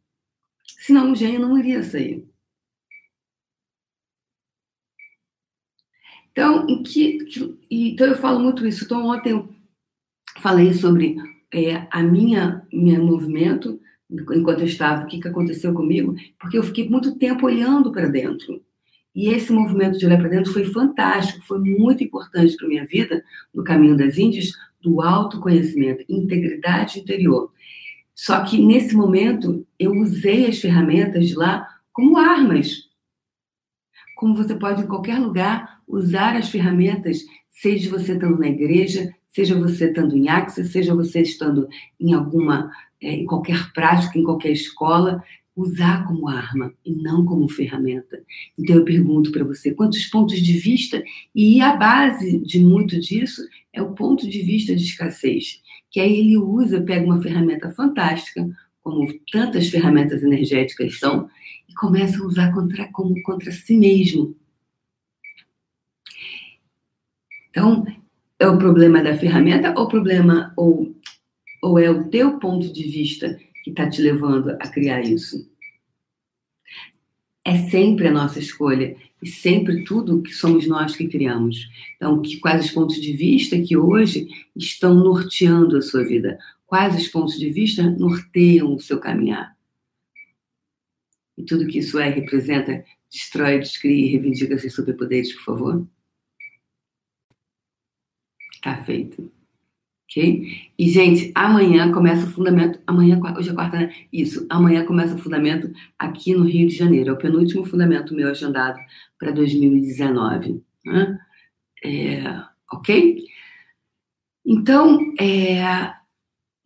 Senão 0.79 1.13
o 1.13 1.15
gênio 1.15 1.41
não 1.41 1.59
iria 1.59 1.83
sair. 1.83 2.27
Então, 6.33 6.67
em 6.67 6.83
que, 6.83 7.19
então 7.71 8.07
eu 8.07 8.17
falo 8.17 8.41
muito 8.41 8.67
isso. 8.67 8.85
Então, 8.85 9.07
ontem 9.07 9.33
eu 9.33 9.55
falei 10.39 10.73
sobre 10.73 11.17
é, 11.53 11.87
a 11.91 12.03
minha, 12.03 12.67
meu 12.73 13.05
movimento 13.05 13.79
enquanto 14.11 14.61
eu 14.61 14.67
estava, 14.67 15.05
o 15.05 15.07
que, 15.07 15.21
que 15.21 15.29
aconteceu 15.29 15.73
comigo, 15.73 16.15
porque 16.39 16.59
eu 16.59 16.63
fiquei 16.63 16.89
muito 16.89 17.17
tempo 17.17 17.47
olhando 17.47 17.93
para 17.93 18.09
dentro. 18.09 18.63
E 19.15 19.29
esse 19.29 19.53
movimento 19.53 19.99
de 19.99 20.07
olhar 20.07 20.19
para 20.19 20.29
dentro 20.29 20.53
foi 20.53 20.65
fantástico, 20.65 21.45
foi 21.47 21.59
muito 21.59 22.03
importante 22.03 22.57
para 22.57 22.69
minha 22.69 22.87
vida, 22.87 23.25
no 23.53 23.65
caminho 23.65 23.97
das 23.97 24.19
Índias, 24.19 24.53
do 24.81 25.01
autoconhecimento, 25.03 26.05
integridade 26.09 27.01
interior. 27.01 27.53
Só 28.15 28.45
que 28.45 28.59
nesse 28.59 28.95
momento 28.95 29.67
eu 29.79 29.93
usei 29.93 30.47
as 30.47 30.59
ferramentas 30.59 31.29
de 31.29 31.35
lá 31.35 31.67
como 31.93 32.19
armas. 32.19 32.89
Como 34.17 34.35
você 34.35 34.55
pode 34.55 34.83
em 34.83 34.87
qualquer 34.87 35.19
lugar 35.19 35.81
usar 35.87 36.37
as 36.37 36.49
ferramentas, 36.49 37.25
seja 37.49 37.91
você 37.91 38.13
estando 38.13 38.39
na 38.39 38.49
igreja, 38.49 39.13
seja 39.29 39.59
você 39.59 39.87
estando 39.87 40.17
em 40.17 40.29
Axis, 40.29 40.71
seja 40.71 40.95
você 40.95 41.23
estando 41.23 41.69
em 41.99 42.13
alguma, 42.13 42.71
é, 43.03 43.13
em 43.13 43.27
qualquer 43.27 43.73
prática, 43.73 44.19
em 44.19 44.25
qualquer 44.25 44.53
escola, 44.53 45.23
usar 45.57 46.07
como 46.07 46.29
arma 46.29 46.73
e 46.85 46.93
não 46.93 47.25
como 47.25 47.49
ferramenta. 47.49 48.23
Então 48.59 48.77
eu 48.77 48.85
pergunto 48.85 49.31
para 49.33 49.45
você 49.45 49.75
quantos 49.75 50.07
pontos 50.07 50.41
de 50.41 50.53
vista 50.55 51.03
e 51.35 51.61
a 51.61 51.77
base 51.77 52.39
de 52.39 52.61
muito 52.61 52.99
disso 52.99 53.43
é 53.73 53.83
o 53.83 53.93
ponto 53.93 54.29
de 54.29 54.43
vista 54.43 54.75
de 54.75 54.83
escassez, 54.83 55.61
que 55.91 56.01
aí 56.01 56.21
ele 56.21 56.37
usa, 56.37 56.81
pega 56.81 57.05
uma 57.05 57.21
ferramenta 57.21 57.71
fantástica, 57.73 58.49
como 58.83 59.07
tantas 59.31 59.69
ferramentas 59.69 60.23
energéticas 60.23 60.99
são, 60.99 61.29
e 61.69 61.75
começa 61.75 62.19
a 62.19 62.27
usar 62.27 62.53
contra, 62.53 62.91
como 62.93 63.21
contra 63.23 63.53
si 63.53 63.77
mesmo. 63.77 64.35
Então, 67.51 67.85
é 68.39 68.49
o 68.49 68.57
problema 68.57 69.03
da 69.03 69.17
ferramenta 69.17 69.75
ou 69.79 69.87
problema 69.87 70.53
ou, 70.57 70.95
ou 71.63 71.79
é 71.79 71.91
o 71.91 72.09
teu 72.09 72.39
ponto 72.39 72.73
de 72.73 72.85
vista 72.85 73.39
que 73.63 73.71
está 73.71 73.89
te 73.89 74.01
levando 74.01 74.51
a 74.51 74.69
criar 74.69 75.03
isso? 75.03 75.49
É 77.45 77.57
sempre 77.69 78.09
a 78.09 78.13
nossa 78.13 78.39
escolha 78.39 78.97
e 79.23 79.29
sempre 79.29 79.85
tudo 79.85 80.23
que 80.23 80.33
somos 80.33 80.67
nós 80.67 80.97
que 80.97 81.09
criamos. 81.09 81.69
Então, 81.97 82.21
que, 82.23 82.39
quais 82.39 82.65
os 82.65 82.71
pontos 82.71 83.01
de 83.01 83.13
vista 83.13 83.61
que 83.61 83.77
hoje 83.77 84.29
estão 84.57 84.95
norteando 84.95 85.77
a 85.77 85.83
sua 85.83 86.05
vida? 86.05 86.39
Quais 86.67 86.97
os 86.97 87.09
pontos 87.09 87.39
de 87.39 87.51
vista 87.51 87.83
norteiam 87.83 88.75
o 88.75 88.81
seu 88.81 88.99
caminhar? 88.99 89.57
E 91.37 91.43
tudo 91.43 91.67
que 91.67 91.79
isso 91.79 91.99
é, 91.99 92.09
representa, 92.09 92.85
destrói, 93.11 93.59
descria 93.59 94.07
e 94.07 94.11
reivindica 94.11 94.59
seus 94.59 94.75
superpoderes, 94.75 95.33
por 95.35 95.45
favor? 95.45 95.89
Tá 98.63 98.85
feito. 98.85 99.40
Ok? 100.11 100.73
E, 100.77 100.89
gente, 100.89 101.31
amanhã 101.37 101.93
começa 101.93 102.27
o 102.27 102.31
fundamento. 102.31 102.81
Amanhã, 102.85 103.21
hoje 103.39 103.51
é 103.51 103.55
quarta, 103.55 103.79
né? 103.79 103.95
Isso. 104.13 104.45
Amanhã 104.51 104.85
começa 104.85 105.15
o 105.15 105.19
fundamento 105.19 105.73
aqui 105.97 106.35
no 106.35 106.43
Rio 106.43 106.67
de 106.67 106.75
Janeiro. 106.75 107.11
É 107.11 107.13
o 107.13 107.17
penúltimo 107.17 107.65
fundamento 107.65 108.13
meu 108.13 108.29
agendado 108.29 108.77
para 109.17 109.31
2019. 109.31 110.65
Né? 110.85 111.19
É, 111.85 112.43
ok? 112.73 113.25
Então, 114.45 114.99
é, 115.21 115.93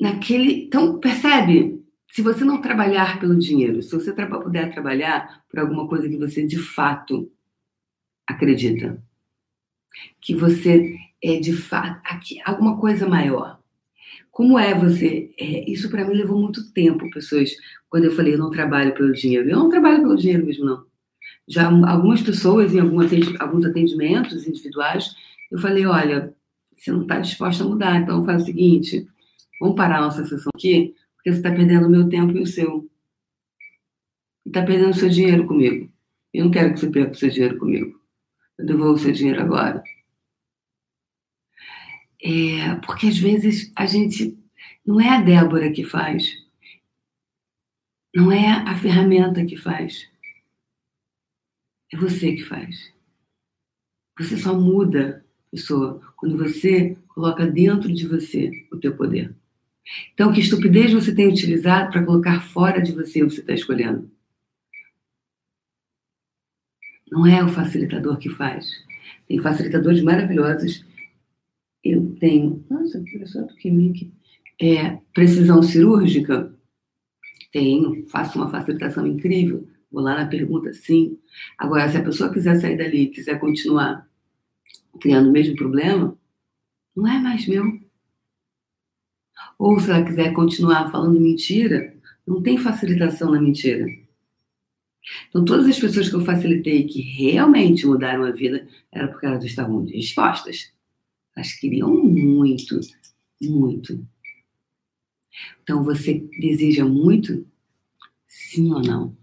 naquele. 0.00 0.64
Então, 0.64 0.98
percebe? 0.98 1.84
Se 2.10 2.22
você 2.22 2.44
não 2.44 2.62
trabalhar 2.62 3.20
pelo 3.20 3.38
dinheiro, 3.38 3.82
se 3.82 3.92
você 3.92 4.14
tra 4.14 4.26
puder 4.26 4.72
trabalhar 4.72 5.44
por 5.50 5.58
alguma 5.58 5.86
coisa 5.86 6.08
que 6.08 6.16
você 6.16 6.46
de 6.46 6.58
fato 6.58 7.30
acredita, 8.26 9.02
que 10.20 10.34
você 10.34 10.96
é 11.24 11.40
de 11.40 11.54
fato 11.54 12.00
aqui, 12.04 12.38
alguma 12.44 12.78
coisa 12.78 13.08
maior. 13.08 13.58
Como 14.30 14.58
é 14.58 14.74
você? 14.74 15.30
É, 15.38 15.70
isso 15.70 15.88
para 15.88 16.06
mim 16.06 16.14
levou 16.14 16.38
muito 16.38 16.70
tempo, 16.72 17.08
pessoas. 17.10 17.50
Quando 17.88 18.04
eu 18.04 18.10
falei 18.10 18.34
eu 18.34 18.38
não 18.38 18.50
trabalho 18.50 18.92
pelo 18.92 19.12
dinheiro, 19.12 19.48
eu 19.48 19.56
não 19.56 19.70
trabalho 19.70 20.02
pelo 20.02 20.16
dinheiro 20.16 20.44
mesmo 20.44 20.66
não. 20.66 20.84
Já 21.48 21.70
algumas 21.88 22.20
pessoas 22.20 22.74
em 22.74 22.80
alguns 22.80 23.64
atendimentos 23.64 24.46
individuais, 24.46 25.14
eu 25.50 25.58
falei, 25.58 25.86
olha, 25.86 26.34
você 26.76 26.92
não 26.92 27.02
está 27.02 27.18
disposta 27.20 27.64
a 27.64 27.66
mudar, 27.66 27.96
então 27.96 28.24
faz 28.24 28.42
o 28.42 28.46
seguinte, 28.46 29.06
vamos 29.60 29.76
parar 29.76 29.98
a 29.98 30.02
nossa 30.02 30.24
sessão 30.24 30.50
aqui, 30.54 30.94
porque 31.16 31.32
você 31.32 31.38
está 31.38 31.50
perdendo 31.50 31.86
o 31.86 31.90
meu 31.90 32.08
tempo 32.08 32.36
e 32.36 32.42
o 32.42 32.46
seu. 32.46 32.90
Está 34.44 34.62
perdendo 34.62 34.90
o 34.90 34.94
seu 34.94 35.08
dinheiro 35.08 35.46
comigo. 35.46 35.90
Eu 36.34 36.44
não 36.44 36.50
quero 36.50 36.74
que 36.74 36.80
você 36.80 36.90
perca 36.90 37.12
o 37.12 37.14
seu 37.14 37.30
dinheiro 37.30 37.58
comigo. 37.58 37.98
Eu 38.58 38.66
devolvo 38.66 38.94
o 38.94 38.98
seu 38.98 39.12
dinheiro 39.12 39.40
agora. 39.40 39.82
É, 42.24 42.76
porque 42.86 43.08
às 43.08 43.18
vezes 43.18 43.70
a 43.76 43.84
gente. 43.84 44.38
Não 44.84 44.98
é 44.98 45.10
a 45.10 45.20
Débora 45.20 45.70
que 45.70 45.84
faz. 45.84 46.42
Não 48.14 48.32
é 48.32 48.48
a 48.48 48.74
ferramenta 48.78 49.44
que 49.44 49.56
faz. 49.56 50.10
É 51.92 51.96
você 51.96 52.32
que 52.34 52.42
faz. 52.42 52.92
Você 54.18 54.38
só 54.38 54.58
muda, 54.58 55.24
pessoa, 55.50 56.00
quando 56.16 56.38
você 56.38 56.96
coloca 57.08 57.46
dentro 57.46 57.92
de 57.92 58.06
você 58.06 58.66
o 58.72 58.78
teu 58.78 58.96
poder. 58.96 59.34
Então, 60.14 60.32
que 60.32 60.40
estupidez 60.40 60.92
você 60.92 61.14
tem 61.14 61.28
utilizado 61.28 61.90
para 61.90 62.04
colocar 62.04 62.40
fora 62.40 62.80
de 62.80 62.92
você 62.92 63.22
o 63.22 63.28
que 63.28 63.34
você 63.34 63.40
está 63.40 63.52
escolhendo? 63.52 64.10
Não 67.10 67.26
é 67.26 67.44
o 67.44 67.48
facilitador 67.48 68.16
que 68.16 68.30
faz. 68.30 68.82
Tem 69.28 69.38
facilitadores 69.40 70.02
maravilhosos 70.02 70.84
eu 71.84 72.16
tenho. 72.16 72.64
Nossa, 72.70 72.98
interessante 72.98 73.54
que 73.56 73.70
Mickey. 73.70 74.12
É, 74.60 74.98
precisão 75.12 75.62
cirúrgica? 75.62 76.52
Tenho. 77.52 78.06
Faço 78.08 78.38
uma 78.38 78.50
facilitação 78.50 79.06
incrível. 79.06 79.68
Vou 79.92 80.02
lá 80.02 80.16
na 80.16 80.26
pergunta, 80.26 80.72
sim. 80.72 81.18
Agora, 81.58 81.88
se 81.88 81.96
a 81.96 82.02
pessoa 82.02 82.32
quiser 82.32 82.60
sair 82.60 82.76
dali, 82.76 83.08
quiser 83.08 83.38
continuar 83.38 84.08
criando 85.00 85.28
o 85.28 85.32
mesmo 85.32 85.54
problema, 85.54 86.16
não 86.96 87.06
é 87.06 87.18
mais 87.18 87.46
meu. 87.46 87.64
Ou 89.58 89.78
se 89.78 89.90
ela 89.90 90.04
quiser 90.04 90.32
continuar 90.32 90.90
falando 90.90 91.20
mentira, 91.20 91.94
não 92.26 92.42
tem 92.42 92.58
facilitação 92.58 93.30
na 93.30 93.40
mentira. 93.40 93.86
Então, 95.28 95.44
todas 95.44 95.66
as 95.66 95.78
pessoas 95.78 96.08
que 96.08 96.14
eu 96.16 96.24
facilitei 96.24 96.84
que 96.84 97.00
realmente 97.00 97.86
mudaram 97.86 98.24
a 98.24 98.30
vida 98.30 98.66
era 98.90 99.06
porque 99.08 99.26
elas 99.26 99.44
estavam 99.44 99.84
dispostas. 99.84 100.73
Elas 101.36 101.52
queriam 101.54 101.92
muito, 101.92 102.78
muito. 103.42 104.06
Então, 105.62 105.82
você 105.82 106.26
deseja 106.38 106.84
muito? 106.84 107.46
Sim 108.26 108.72
ou 108.72 108.82
não? 108.82 109.16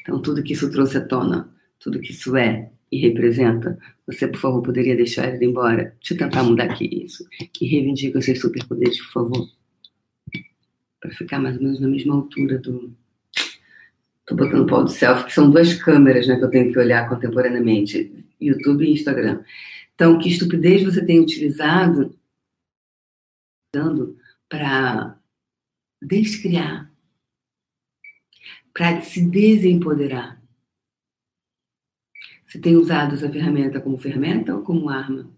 Então, 0.00 0.20
tudo 0.20 0.42
que 0.42 0.52
isso 0.52 0.70
trouxe 0.70 0.98
à 0.98 1.06
tona, 1.06 1.54
tudo 1.78 2.00
que 2.00 2.12
isso 2.12 2.36
é 2.36 2.70
e 2.90 2.98
representa, 2.98 3.78
você, 4.06 4.28
por 4.28 4.38
favor, 4.38 4.62
poderia 4.62 4.94
deixar 4.94 5.34
ele 5.34 5.46
embora? 5.46 5.96
Deixa 5.98 6.12
eu 6.14 6.18
tentar 6.18 6.42
mudar 6.42 6.64
aqui 6.64 7.04
isso. 7.04 7.26
E 7.60 7.66
reivindica 7.66 8.18
os 8.18 8.24
seus 8.24 8.40
superpoderes, 8.40 9.00
por 9.06 9.12
favor. 9.12 9.48
Para 11.00 11.10
ficar 11.12 11.38
mais 11.38 11.56
ou 11.56 11.62
menos 11.62 11.80
na 11.80 11.88
mesma 11.88 12.14
altura 12.14 12.58
do. 12.58 12.94
Estou 14.20 14.36
botando 14.36 14.66
pau 14.66 14.84
do 14.84 14.90
selfie, 14.90 15.24
que 15.24 15.32
são 15.32 15.50
duas 15.50 15.74
câmeras 15.74 16.28
né, 16.28 16.36
que 16.36 16.44
eu 16.44 16.50
tenho 16.50 16.72
que 16.72 16.78
olhar 16.78 17.08
contemporaneamente: 17.08 18.12
YouTube 18.40 18.84
e 18.84 18.92
Instagram. 18.92 19.42
Então, 19.94 20.18
que 20.18 20.28
estupidez 20.28 20.82
você 20.82 21.04
tem 21.04 21.20
utilizado 21.20 22.18
para 24.48 25.18
descriar, 26.02 26.92
para 28.72 29.00
se 29.02 29.24
desempoderar? 29.28 30.42
Você 32.46 32.60
tem 32.60 32.76
usado 32.76 33.14
essa 33.14 33.30
ferramenta 33.30 33.80
como 33.80 33.96
ferramenta 33.96 34.54
ou 34.54 34.62
como 34.62 34.90
arma? 34.90 35.30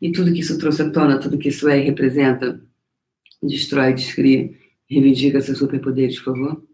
E 0.00 0.10
tudo 0.12 0.32
que 0.32 0.40
isso 0.40 0.58
trouxe 0.58 0.82
à 0.82 0.90
tona, 0.90 1.20
tudo 1.20 1.38
que 1.38 1.48
isso 1.48 1.68
é 1.68 1.78
e 1.78 1.84
representa, 1.84 2.62
destrói, 3.42 3.92
descria, 3.92 4.58
reivindica 4.88 5.40
seus 5.40 5.58
superpoderes, 5.58 6.18
por 6.20 6.34
favor? 6.34 6.68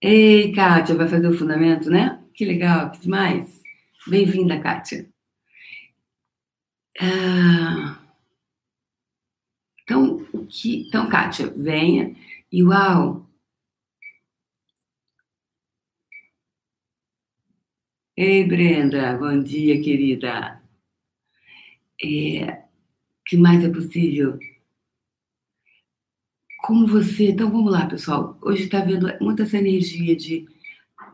Ei, 0.00 0.52
Kátia, 0.52 0.94
vai 0.94 1.08
fazer 1.08 1.28
o 1.28 1.36
fundamento, 1.36 1.90
né? 1.90 2.22
Que 2.32 2.44
legal, 2.44 2.90
que 2.90 3.00
demais. 3.00 3.55
Bem-vinda, 4.08 4.60
Kátia. 4.60 5.08
Ah, 7.00 7.98
então, 9.82 10.26
o 10.32 10.46
que, 10.46 10.86
então, 10.88 11.08
Kátia, 11.08 11.48
venha 11.48 12.14
e 12.52 12.62
uau! 12.62 13.26
Ei, 18.16 18.44
Brenda, 18.44 19.16
bom 19.18 19.42
dia, 19.42 19.82
querida. 19.82 20.62
É, 22.02 22.64
que 23.26 23.36
mais 23.36 23.64
é 23.64 23.68
possível? 23.70 24.38
Como 26.62 26.86
você. 26.86 27.30
Então 27.30 27.50
vamos 27.50 27.72
lá, 27.72 27.86
pessoal. 27.86 28.38
Hoje 28.42 28.64
está 28.64 28.80
vendo 28.80 29.06
muita 29.20 29.42
essa 29.42 29.58
energia 29.58 30.16
de 30.16 30.46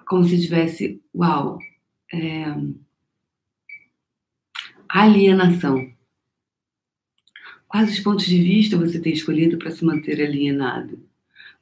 como 0.06 0.24
se 0.24 0.40
tivesse, 0.40 1.02
uau, 1.14 1.58
é, 2.12 2.44
alienação. 4.88 5.92
Quais 7.66 7.90
os 7.90 8.00
pontos 8.00 8.26
de 8.26 8.42
vista 8.42 8.76
você 8.76 9.00
tem 9.00 9.12
escolhido 9.14 9.56
para 9.58 9.70
se 9.70 9.84
manter 9.84 10.20
alienado? 10.20 11.02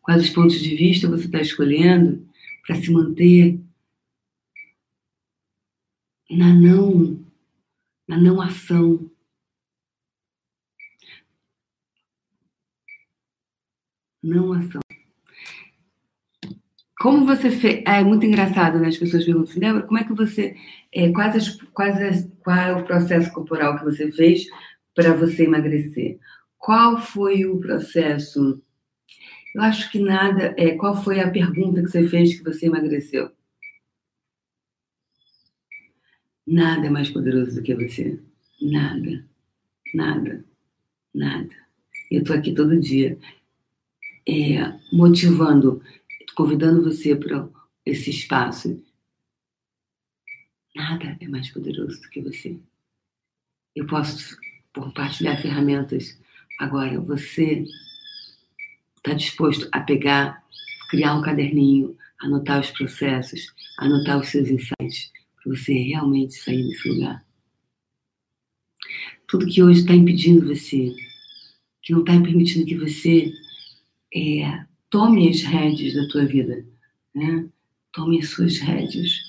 Quais 0.03 0.25
os 0.25 0.31
pontos 0.31 0.61
de 0.61 0.75
vista 0.75 1.09
você 1.09 1.27
está 1.27 1.41
escolhendo 1.41 2.29
para 2.67 2.75
se 2.75 2.91
manter 2.91 3.61
na 6.29 6.53
não, 6.53 7.25
na 8.09 8.19
não 8.19 8.41
ação? 8.41 9.09
Não 14.23 14.53
ação. 14.53 14.90
Como 17.01 17.25
você 17.25 17.51
fez. 17.51 17.83
É 17.87 18.05
muito 18.05 18.27
engraçado, 18.27 18.79
né? 18.79 18.89
As 18.89 18.99
pessoas 18.99 19.25
perguntam, 19.25 19.59
Débora, 19.59 19.87
como 19.87 19.99
é 19.99 20.05
que 20.05 20.13
você. 20.13 20.55
É, 20.93 21.11
quais 21.11 21.35
as, 21.35 21.57
quais 21.73 21.97
as, 21.99 22.31
qual 22.45 22.57
é 22.57 22.77
o 22.77 22.85
processo 22.85 23.33
corporal 23.33 23.79
que 23.79 23.85
você 23.85 24.13
fez 24.13 24.47
para 24.95 25.15
você 25.15 25.45
emagrecer? 25.45 26.19
Qual 26.59 27.01
foi 27.01 27.47
o 27.47 27.59
processo? 27.59 28.63
Eu 29.55 29.63
acho 29.63 29.91
que 29.91 29.99
nada. 29.99 30.55
É, 30.59 30.73
qual 30.73 31.03
foi 31.03 31.21
a 31.21 31.31
pergunta 31.31 31.83
que 31.83 31.89
você 31.89 32.07
fez 32.07 32.37
que 32.37 32.45
você 32.45 32.67
emagreceu? 32.67 33.31
Nada 36.47 36.87
é 36.87 36.91
mais 36.91 37.09
poderoso 37.09 37.55
do 37.55 37.63
que 37.63 37.75
você. 37.75 38.21
Nada. 38.61 39.25
Nada. 39.95 40.45
Nada. 41.15 41.55
Eu 42.11 42.21
estou 42.21 42.37
aqui 42.37 42.53
todo 42.53 42.79
dia 42.79 43.19
é, 44.29 44.73
motivando 44.93 45.83
convidando 46.35 46.83
você 46.83 47.15
para 47.15 47.49
esse 47.85 48.11
espaço. 48.11 48.83
Nada 50.75 51.17
é 51.21 51.29
mais 51.29 51.51
poderoso 51.51 52.01
do 52.01 52.09
que 52.09 52.21
você. 52.21 52.59
Eu 53.75 53.87
posso 53.87 54.37
compartilhar 54.75 55.37
ferramentas. 55.37 56.19
Agora, 56.59 57.01
você 57.01 57.65
está 58.97 59.15
disposto 59.15 59.69
a 59.73 59.81
pegar, 59.81 60.45
criar 60.91 61.15
um 61.15 61.23
caderninho, 61.23 61.97
anotar 62.21 62.61
os 62.61 62.71
processos, 62.71 63.53
anotar 63.79 64.19
os 64.19 64.29
seus 64.29 64.49
insights, 64.49 65.11
para 65.43 65.57
você 65.57 65.73
realmente 65.73 66.35
sair 66.35 66.63
desse 66.69 66.89
lugar? 66.89 67.25
Tudo 69.27 69.47
que 69.47 69.63
hoje 69.63 69.81
está 69.81 69.95
impedindo 69.95 70.47
você, 70.47 70.95
que 71.83 71.93
não 71.93 72.01
está 72.01 72.13
permitindo 72.21 72.67
que 72.67 72.77
você 72.77 73.33
é, 74.15 74.67
Tome 74.91 75.31
as 75.31 75.43
rédeas 75.43 75.95
da 75.95 76.09
tua 76.09 76.27
vida. 76.27 76.67
Né? 77.15 77.49
Tome 77.93 78.19
as 78.19 78.29
suas 78.29 78.59
rédeas. 78.59 79.21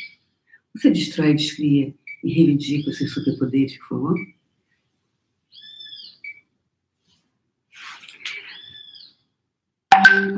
Você 0.76 0.90
destrói, 0.90 1.36
descria 1.36 1.94
e 2.24 2.34
reivindica 2.34 2.90
os 2.90 2.98
seus 2.98 3.14
superpoderes, 3.14 3.78
por 3.78 3.88
favor? 3.90 4.16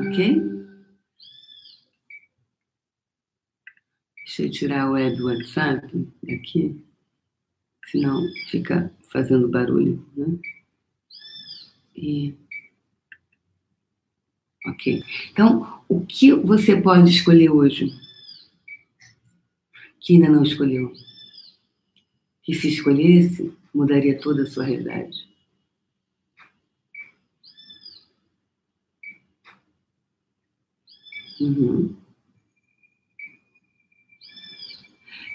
Ok? 0.06 0.54
Deixa 4.24 4.42
eu 4.42 4.50
tirar 4.50 4.90
o 4.90 4.94
web 4.94 5.22
WhatsApp 5.22 5.86
daqui, 6.22 6.84
senão 7.86 8.20
fica 8.50 8.92
fazendo 9.12 9.48
barulho, 9.48 10.04
né? 10.16 10.26
E 11.94 12.34
Ok. 14.66 15.02
Então, 15.30 15.82
o 15.88 16.00
que 16.00 16.32
você 16.32 16.80
pode 16.80 17.10
escolher 17.10 17.50
hoje? 17.50 17.92
Que 20.00 20.14
ainda 20.14 20.28
não 20.28 20.42
escolheu? 20.42 20.92
Que 22.42 22.54
se 22.54 22.68
escolhesse, 22.68 23.52
mudaria 23.74 24.18
toda 24.18 24.42
a 24.42 24.46
sua 24.46 24.64
realidade. 24.64 25.28
Uhum. 31.40 31.94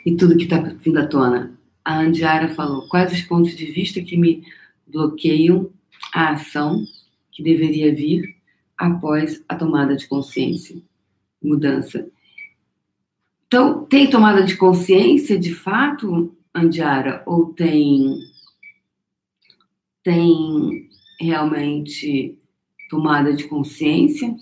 E 0.06 0.16
tudo 0.16 0.38
que 0.38 0.44
está 0.44 0.60
vindo 0.60 0.98
à 0.98 1.06
tona. 1.06 1.60
A 1.84 2.00
Andiara 2.00 2.50
falou: 2.50 2.88
quais 2.88 3.12
os 3.12 3.22
pontos 3.22 3.56
de 3.56 3.66
vista 3.66 4.02
que 4.02 4.18
me 4.18 4.44
bloqueiam 4.88 5.72
a 6.14 6.32
ação 6.32 6.84
que 7.32 7.44
deveria 7.44 7.94
vir 7.94 8.38
após 8.80 9.44
a 9.50 9.56
tomada 9.56 9.94
de 9.94 10.08
consciência, 10.08 10.82
mudança. 11.44 12.10
Então, 13.46 13.84
tem 13.84 14.10
tomada 14.10 14.42
de 14.44 14.56
consciência 14.56 15.38
de 15.38 15.54
fato, 15.54 16.34
Andiara, 16.56 17.22
ou 17.26 17.54
tem 17.54 18.18
tem 20.02 20.89
realmente 21.20 22.38
tomada 22.89 23.34
de 23.34 23.48
consciência? 23.48 24.34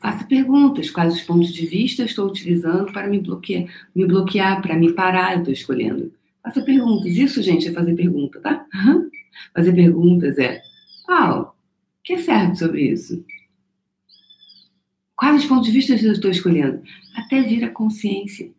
Faça 0.00 0.24
perguntas, 0.24 0.90
quais 0.90 1.14
os 1.14 1.20
pontos 1.20 1.52
de 1.52 1.66
vista 1.66 2.02
eu 2.02 2.06
estou 2.06 2.26
utilizando 2.26 2.92
para 2.92 3.06
me 3.06 3.20
bloquear, 3.20 3.70
me 3.94 4.04
bloquear, 4.06 4.60
para 4.60 4.76
me 4.76 4.92
parar, 4.92 5.34
eu 5.34 5.38
estou 5.38 5.52
escolhendo. 5.52 6.12
Faça 6.42 6.62
perguntas. 6.62 7.12
Isso, 7.12 7.42
gente, 7.42 7.68
é 7.68 7.72
fazer 7.72 7.94
pergunta, 7.94 8.40
tá? 8.40 8.66
Fazer 9.54 9.72
perguntas 9.72 10.38
é. 10.38 10.62
Ah, 11.08 11.40
o 11.40 11.52
que 12.02 12.14
é 12.14 12.18
certo 12.18 12.58
sobre 12.58 12.82
isso? 12.82 13.24
Quais 15.16 15.42
os 15.42 15.46
pontos 15.46 15.66
de 15.66 15.72
vista 15.72 15.92
eu 15.92 16.12
estou 16.12 16.30
escolhendo? 16.30 16.82
Até 17.14 17.42
vir 17.42 17.62
a 17.64 17.70
consciência. 17.70 18.50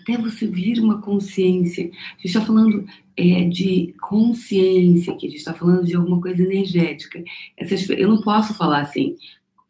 Até 0.00 0.16
você 0.16 0.46
vir 0.46 0.80
uma 0.80 1.00
consciência. 1.00 1.84
A 1.84 2.16
gente 2.16 2.26
está 2.26 2.40
falando 2.40 2.86
é, 3.16 3.44
de 3.44 3.94
consciência 4.00 5.12
aqui, 5.12 5.26
a 5.26 5.30
gente 5.30 5.38
está 5.38 5.54
falando 5.54 5.84
de 5.84 5.94
alguma 5.94 6.20
coisa 6.20 6.42
energética. 6.42 7.22
Essas, 7.56 7.88
eu 7.90 8.08
não 8.08 8.22
posso 8.22 8.54
falar 8.54 8.80
assim, 8.80 9.16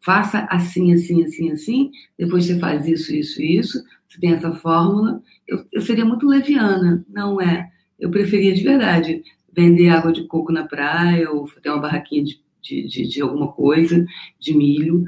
faça 0.05 0.47
assim, 0.51 0.93
assim, 0.93 1.23
assim, 1.23 1.51
assim, 1.51 1.91
depois 2.17 2.45
você 2.45 2.59
faz 2.59 2.87
isso, 2.87 3.13
isso, 3.13 3.41
isso, 3.41 3.83
você 4.07 4.19
tem 4.19 4.33
essa 4.33 4.51
fórmula, 4.51 5.21
eu, 5.47 5.65
eu 5.71 5.81
seria 5.81 6.05
muito 6.05 6.27
leviana. 6.27 7.03
Não 7.09 7.41
é. 7.41 7.69
Eu 7.99 8.11
preferia 8.11 8.53
de 8.53 8.63
verdade 8.63 9.23
vender 9.51 9.89
água 9.89 10.13
de 10.13 10.25
coco 10.27 10.51
na 10.51 10.67
praia 10.67 11.31
ou 11.31 11.49
ter 11.61 11.69
uma 11.69 11.81
barraquinha 11.81 12.23
de, 12.23 12.39
de, 12.61 12.87
de, 12.87 13.07
de 13.07 13.21
alguma 13.21 13.51
coisa, 13.51 14.05
de 14.39 14.53
milho, 14.55 15.03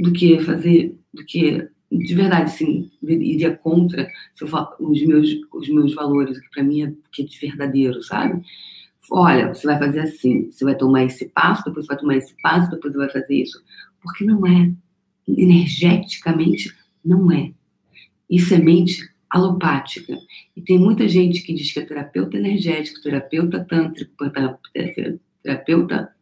do 0.00 0.12
que 0.12 0.38
fazer, 0.40 0.96
do 1.14 1.24
que 1.24 1.66
de 1.90 2.14
verdade, 2.14 2.50
sim, 2.50 2.90
iria 3.02 3.54
contra 3.54 4.08
os 4.80 5.06
meus, 5.06 5.28
os 5.52 5.68
meus 5.68 5.94
valores, 5.94 6.38
que 6.38 6.50
para 6.50 6.62
mim 6.62 6.82
é, 6.84 6.92
que 7.12 7.22
é 7.22 7.24
de 7.26 7.38
verdadeiro, 7.38 8.02
sabe? 8.02 8.42
Olha, 9.10 9.52
você 9.52 9.66
vai 9.66 9.78
fazer 9.78 10.00
assim, 10.00 10.50
você 10.50 10.64
vai 10.64 10.74
tomar 10.74 11.04
esse 11.04 11.28
passo, 11.28 11.64
depois 11.64 11.86
vai 11.86 11.98
tomar 11.98 12.16
esse 12.16 12.34
passo, 12.42 12.70
depois 12.70 12.94
vai 12.94 13.10
fazer 13.10 13.34
isso. 13.34 13.62
Porque 14.02 14.24
não 14.24 14.46
é. 14.46 14.72
Energeticamente, 15.26 16.74
não 17.04 17.30
é. 17.30 17.52
Isso 18.28 18.54
é 18.54 18.58
mente 18.58 19.10
alopática. 19.30 20.18
E 20.56 20.60
tem 20.60 20.78
muita 20.78 21.08
gente 21.08 21.42
que 21.42 21.54
diz 21.54 21.72
que 21.72 21.80
é 21.80 21.84
terapeuta 21.84 22.36
energético, 22.36 23.00
terapeuta 23.00 23.64
tântrico, 23.64 24.12
terapeuta 25.42 26.12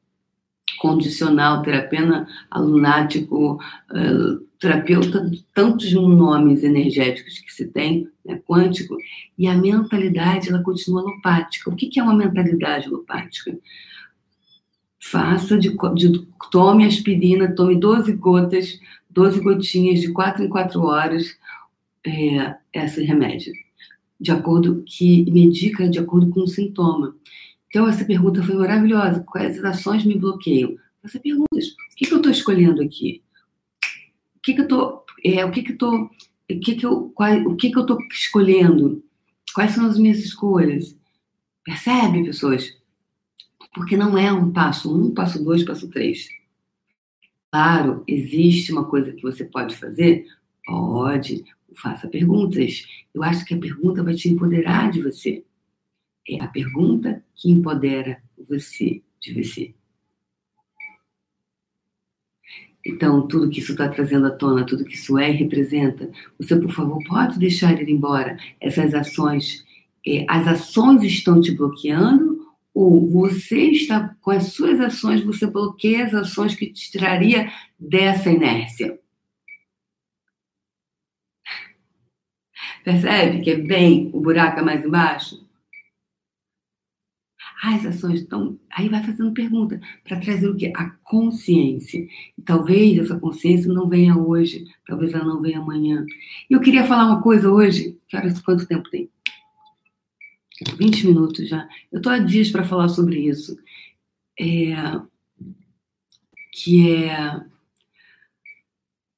condicional, 0.78 1.62
terapeuta 1.62 2.26
alunático, 2.50 3.54
uh, 3.54 4.38
terapeuta 4.58 5.30
tantos 5.54 5.92
nomes 5.92 6.62
energéticos 6.62 7.38
que 7.40 7.52
se 7.52 7.66
tem, 7.66 8.08
né, 8.24 8.40
quântico, 8.46 8.96
e 9.36 9.46
a 9.46 9.56
mentalidade 9.56 10.48
ela 10.48 10.62
continua 10.62 11.00
alopática. 11.00 11.70
O 11.70 11.76
que 11.76 11.98
é 11.98 12.02
uma 12.02 12.14
mentalidade 12.14 12.86
alopática? 12.86 13.58
Faça 15.02 15.58
de, 15.58 15.70
de 15.94 16.26
tome 16.50 16.84
aspirina, 16.84 17.54
tome 17.54 17.78
12 17.78 18.12
gotas, 18.14 18.78
12 19.08 19.40
gotinhas 19.40 20.00
de 20.00 20.12
4 20.12 20.44
em 20.44 20.48
4 20.48 20.80
horas, 20.82 21.36
é, 22.06 22.54
esse 22.72 23.02
remédio, 23.02 23.52
de 24.20 24.30
acordo 24.30 24.84
que 24.86 25.30
medica 25.30 25.88
de 25.88 25.98
acordo 25.98 26.28
com 26.30 26.40
o 26.40 26.46
sintoma. 26.46 27.16
Então 27.68 27.88
essa 27.88 28.04
pergunta 28.04 28.42
foi 28.42 28.56
maravilhosa. 28.56 29.24
Quais 29.26 29.62
ações 29.64 30.04
me 30.04 30.18
bloqueiam? 30.18 30.76
Faça 31.02 31.18
perguntas. 31.18 31.68
O 31.92 31.96
que, 31.96 32.06
que 32.06 32.12
eu 32.12 32.18
estou 32.18 32.32
escolhendo 32.32 32.82
aqui? 32.82 33.22
O 34.36 34.40
que, 34.42 34.54
que 34.54 34.60
eu 34.60 34.64
estou? 34.64 35.04
É, 35.24 35.44
o 35.44 35.50
que 35.50 35.62
que 35.62 35.72
eu 35.72 35.78
tô? 35.78 35.96
O 36.04 36.10
que 36.60 36.74
que 36.74 36.84
eu? 36.84 37.10
Qual, 37.14 37.32
o 37.46 37.56
que 37.56 37.70
que 37.70 37.78
eu 37.78 37.82
estou 37.82 37.98
escolhendo? 38.10 39.02
Quais 39.54 39.72
são 39.72 39.86
as 39.86 39.98
minhas 39.98 40.18
escolhas? 40.18 40.96
Percebe, 41.64 42.24
pessoas? 42.24 42.79
Porque 43.74 43.96
não 43.96 44.18
é 44.18 44.32
um 44.32 44.52
passo 44.52 44.94
um, 44.94 45.12
passo 45.12 45.42
dois, 45.42 45.64
passo 45.64 45.88
três. 45.88 46.28
Claro, 47.52 48.04
existe 48.06 48.72
uma 48.72 48.84
coisa 48.84 49.12
que 49.12 49.22
você 49.22 49.44
pode 49.44 49.76
fazer? 49.76 50.26
Pode 50.64 51.44
faça 51.74 52.08
perguntas. 52.08 52.86
Eu 53.14 53.22
acho 53.22 53.44
que 53.44 53.54
a 53.54 53.58
pergunta 53.58 54.02
vai 54.02 54.14
te 54.14 54.28
empoderar 54.28 54.90
de 54.90 55.02
você. 55.02 55.44
É 56.28 56.42
a 56.42 56.48
pergunta 56.48 57.24
que 57.34 57.50
empodera 57.50 58.22
você 58.48 59.02
de 59.20 59.34
você. 59.34 59.74
Então, 62.84 63.26
tudo 63.26 63.50
que 63.50 63.60
isso 63.60 63.72
está 63.72 63.88
trazendo 63.88 64.26
à 64.26 64.30
tona, 64.30 64.64
tudo 64.64 64.84
que 64.84 64.94
isso 64.94 65.18
é 65.18 65.30
e 65.30 65.36
representa, 65.36 66.10
você, 66.38 66.56
por 66.56 66.70
favor, 66.70 67.02
pode 67.06 67.38
deixar 67.38 67.80
ir 67.80 67.88
embora 67.90 68.38
essas 68.58 68.94
ações. 68.94 69.64
É, 70.06 70.24
as 70.28 70.46
ações 70.46 71.02
estão 71.02 71.40
te 71.40 71.52
bloqueando 71.52 72.29
ou 72.74 73.10
você 73.10 73.70
está, 73.70 74.16
com 74.20 74.30
as 74.30 74.52
suas 74.52 74.80
ações, 74.80 75.24
você 75.24 75.46
bloqueia 75.46 76.06
as 76.06 76.14
ações 76.14 76.54
que 76.54 76.66
te 76.72 76.90
tiraria 76.90 77.50
dessa 77.78 78.30
inércia? 78.30 78.98
Percebe 82.84 83.42
que 83.42 83.50
é 83.50 83.56
bem 83.56 84.10
o 84.12 84.20
buraco 84.20 84.60
é 84.60 84.62
mais 84.62 84.84
embaixo? 84.84 85.50
as 87.62 87.84
ações. 87.84 88.22
Então, 88.22 88.58
aí 88.70 88.88
vai 88.88 89.02
fazendo 89.04 89.32
pergunta 89.32 89.80
para 90.04 90.18
trazer 90.18 90.48
o 90.48 90.56
quê? 90.56 90.72
A 90.74 90.90
consciência. 91.04 92.06
E 92.38 92.42
talvez 92.42 92.98
essa 92.98 93.18
consciência 93.18 93.72
não 93.72 93.88
venha 93.88 94.16
hoje, 94.16 94.64
talvez 94.86 95.12
ela 95.12 95.24
não 95.24 95.40
venha 95.40 95.58
amanhã. 95.58 96.04
E 96.48 96.54
eu 96.54 96.60
queria 96.60 96.84
falar 96.84 97.06
uma 97.06 97.22
coisa 97.22 97.50
hoje, 97.50 97.98
que 98.08 98.16
olha 98.16 98.32
quanto 98.42 98.66
tempo 98.66 98.88
tem. 98.90 99.10
20 100.76 101.06
minutos 101.06 101.48
já. 101.48 101.68
Eu 101.90 101.98
estou 101.98 102.12
há 102.12 102.18
dias 102.18 102.50
para 102.50 102.64
falar 102.64 102.88
sobre 102.88 103.18
isso. 103.18 103.58
É, 104.38 104.74
que 106.52 107.04
é 107.04 107.40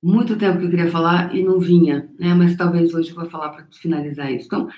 muito 0.03 0.37
tempo 0.37 0.59
que 0.59 0.65
eu 0.67 0.71
queria 0.71 0.91
falar 0.91 1.35
e 1.35 1.43
não 1.43 1.61
vinha, 1.61 2.11
né? 2.19 2.35
Mas 2.35 2.57
talvez 2.57 2.93
hoje 2.93 3.11
eu 3.11 3.15
vou 3.15 3.27
falar 3.27 3.51
para 3.51 3.67
finalizar 3.71 4.33
isso. 4.33 4.47
Então, 4.47 4.69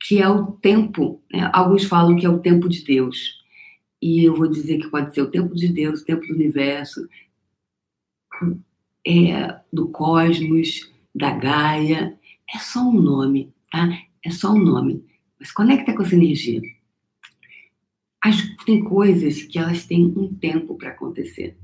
que 0.00 0.20
é 0.20 0.28
o 0.28 0.52
tempo. 0.52 1.22
Né? 1.32 1.48
Alguns 1.52 1.84
falam 1.84 2.16
que 2.16 2.26
é 2.26 2.28
o 2.28 2.38
tempo 2.38 2.68
de 2.68 2.84
Deus. 2.84 3.42
E 4.00 4.24
eu 4.24 4.36
vou 4.36 4.48
dizer 4.48 4.78
que 4.78 4.90
pode 4.90 5.14
ser 5.14 5.22
o 5.22 5.30
tempo 5.30 5.54
de 5.54 5.68
Deus, 5.68 6.02
o 6.02 6.04
tempo 6.04 6.26
do 6.26 6.34
universo, 6.34 7.08
é, 9.06 9.60
do 9.72 9.88
cosmos, 9.88 10.92
da 11.14 11.30
Gaia. 11.30 12.18
É 12.54 12.58
só 12.58 12.80
um 12.80 13.00
nome, 13.00 13.52
tá? 13.70 13.88
É 14.24 14.30
só 14.30 14.52
um 14.52 14.58
nome. 14.58 15.04
Mas 15.44 15.52
conecta 15.52 15.92
com 15.92 16.02
essa 16.02 16.14
energia. 16.14 16.62
As, 18.22 18.40
tem 18.64 18.82
coisas 18.82 19.42
que 19.42 19.58
elas 19.58 19.84
têm 19.84 20.06
um 20.16 20.34
tempo 20.34 20.74
para 20.74 20.88
acontecer. 20.88 21.54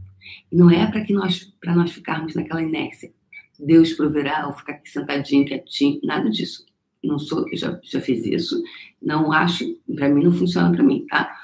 E 0.53 0.55
não 0.55 0.71
é 0.71 0.87
para 0.87 1.01
que 1.01 1.15
nós 1.15 1.45
para 1.59 1.75
nós 1.75 1.91
ficarmos 1.91 2.35
naquela 2.35 2.63
inércia. 2.63 3.11
Deus 3.59 3.95
proverá 3.95 4.47
ou 4.47 4.53
ficar 4.53 4.75
aqui 4.75 4.91
sentadinho, 4.91 5.47
quietinho, 5.47 5.99
nada 6.05 6.29
disso 6.29 6.67
não 7.03 7.19
sou, 7.19 7.47
já, 7.55 7.81
já 7.83 7.99
fiz 7.99 8.27
isso, 8.27 8.63
não 9.01 9.33
acho, 9.33 9.65
para 9.95 10.11
mim 10.11 10.23
não 10.23 10.33
funciona 10.33 10.71
para 10.71 10.83
mim, 10.85 11.07
tá? 11.09 11.35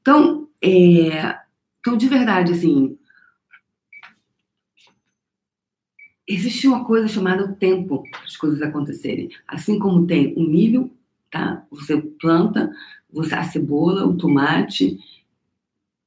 Então, 0.00 0.48
é, 0.62 1.38
então, 1.78 1.98
de 1.98 2.08
verdade, 2.08 2.52
assim, 2.52 2.98
existe 6.26 6.66
uma 6.66 6.82
coisa 6.82 7.08
chamada 7.08 7.44
o 7.44 7.54
tempo 7.54 8.02
as 8.24 8.36
coisas 8.38 8.62
acontecerem. 8.62 9.28
Assim 9.46 9.78
como 9.78 10.06
tem 10.06 10.32
o 10.34 10.42
milho, 10.42 10.90
tá? 11.32 11.66
Você 11.70 12.00
planta, 12.20 12.70
você, 13.10 13.34
a 13.34 13.42
cebola, 13.42 14.06
o 14.06 14.16
tomate, 14.16 15.00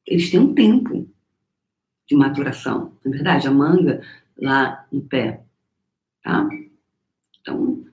eles 0.05 0.29
têm 0.29 0.39
um 0.39 0.53
tempo 0.53 1.09
de 2.07 2.15
maturação, 2.15 2.93
na 3.03 3.11
é 3.11 3.13
verdade, 3.13 3.47
a 3.47 3.51
manga 3.51 4.01
lá 4.37 4.85
no 4.91 5.01
pé, 5.01 5.43
tá? 6.23 6.47
Então, 7.41 7.83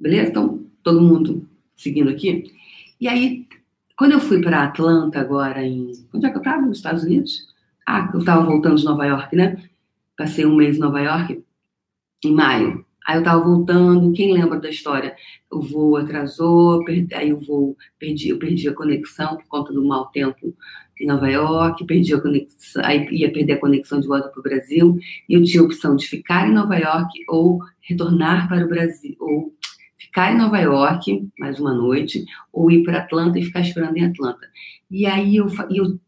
beleza? 0.00 0.30
Então, 0.30 0.66
todo 0.82 1.02
mundo 1.02 1.46
seguindo 1.76 2.08
aqui. 2.08 2.50
E 2.98 3.06
aí, 3.06 3.46
quando 3.96 4.12
eu 4.12 4.20
fui 4.20 4.40
para 4.40 4.64
Atlanta 4.64 5.20
agora, 5.20 5.62
em. 5.62 5.92
Onde 6.12 6.26
é 6.26 6.30
que 6.30 6.36
eu 6.36 6.40
estava? 6.40 6.62
Nos 6.62 6.78
Estados 6.78 7.02
Unidos? 7.04 7.46
Ah, 7.86 8.10
eu 8.14 8.20
estava 8.20 8.44
voltando 8.44 8.76
de 8.76 8.84
Nova 8.84 9.04
York, 9.04 9.36
né? 9.36 9.62
Passei 10.16 10.46
um 10.46 10.56
mês 10.56 10.76
em 10.76 10.80
Nova 10.80 11.00
York, 11.00 11.44
em 12.24 12.32
maio. 12.32 12.86
Aí 13.08 13.16
eu 13.16 13.20
estava 13.20 13.42
voltando, 13.42 14.12
quem 14.12 14.34
lembra 14.34 14.60
da 14.60 14.68
história? 14.68 15.16
O 15.50 15.62
voo 15.62 15.96
atrasou, 15.96 16.84
perdi, 16.84 17.14
aí 17.14 17.32
o 17.32 17.40
voo 17.40 17.74
perdi, 17.98 18.28
eu 18.28 18.38
perdi 18.38 18.68
a 18.68 18.74
conexão 18.74 19.38
por 19.38 19.46
conta 19.46 19.72
do 19.72 19.82
mau 19.82 20.08
tempo 20.10 20.54
em 21.00 21.06
Nova 21.06 21.26
York, 21.26 21.86
perdi 21.86 22.12
a 22.12 22.20
conexão, 22.20 22.84
aí 22.84 23.08
ia 23.10 23.32
perder 23.32 23.54
a 23.54 23.60
conexão 23.60 23.98
de 23.98 24.06
volta 24.06 24.28
para 24.28 24.40
o 24.40 24.42
Brasil, 24.42 24.98
e 25.26 25.32
eu 25.32 25.42
tinha 25.42 25.62
a 25.62 25.64
opção 25.64 25.96
de 25.96 26.06
ficar 26.06 26.50
em 26.50 26.52
Nova 26.52 26.76
York 26.76 27.08
ou 27.30 27.60
retornar 27.80 28.46
para 28.46 28.66
o 28.66 28.68
Brasil, 28.68 29.16
ou 29.18 29.54
ficar 29.96 30.34
em 30.34 30.36
Nova 30.36 30.58
York 30.58 31.30
mais 31.38 31.58
uma 31.58 31.72
noite 31.72 32.26
ou 32.52 32.70
ir 32.70 32.82
para 32.82 32.98
Atlanta 32.98 33.38
e 33.38 33.42
ficar 33.42 33.60
esperando 33.60 33.96
em 33.96 34.04
Atlanta. 34.04 34.46
E 34.90 35.06
aí 35.06 35.36
eu, 35.36 35.46
eu 35.70 35.98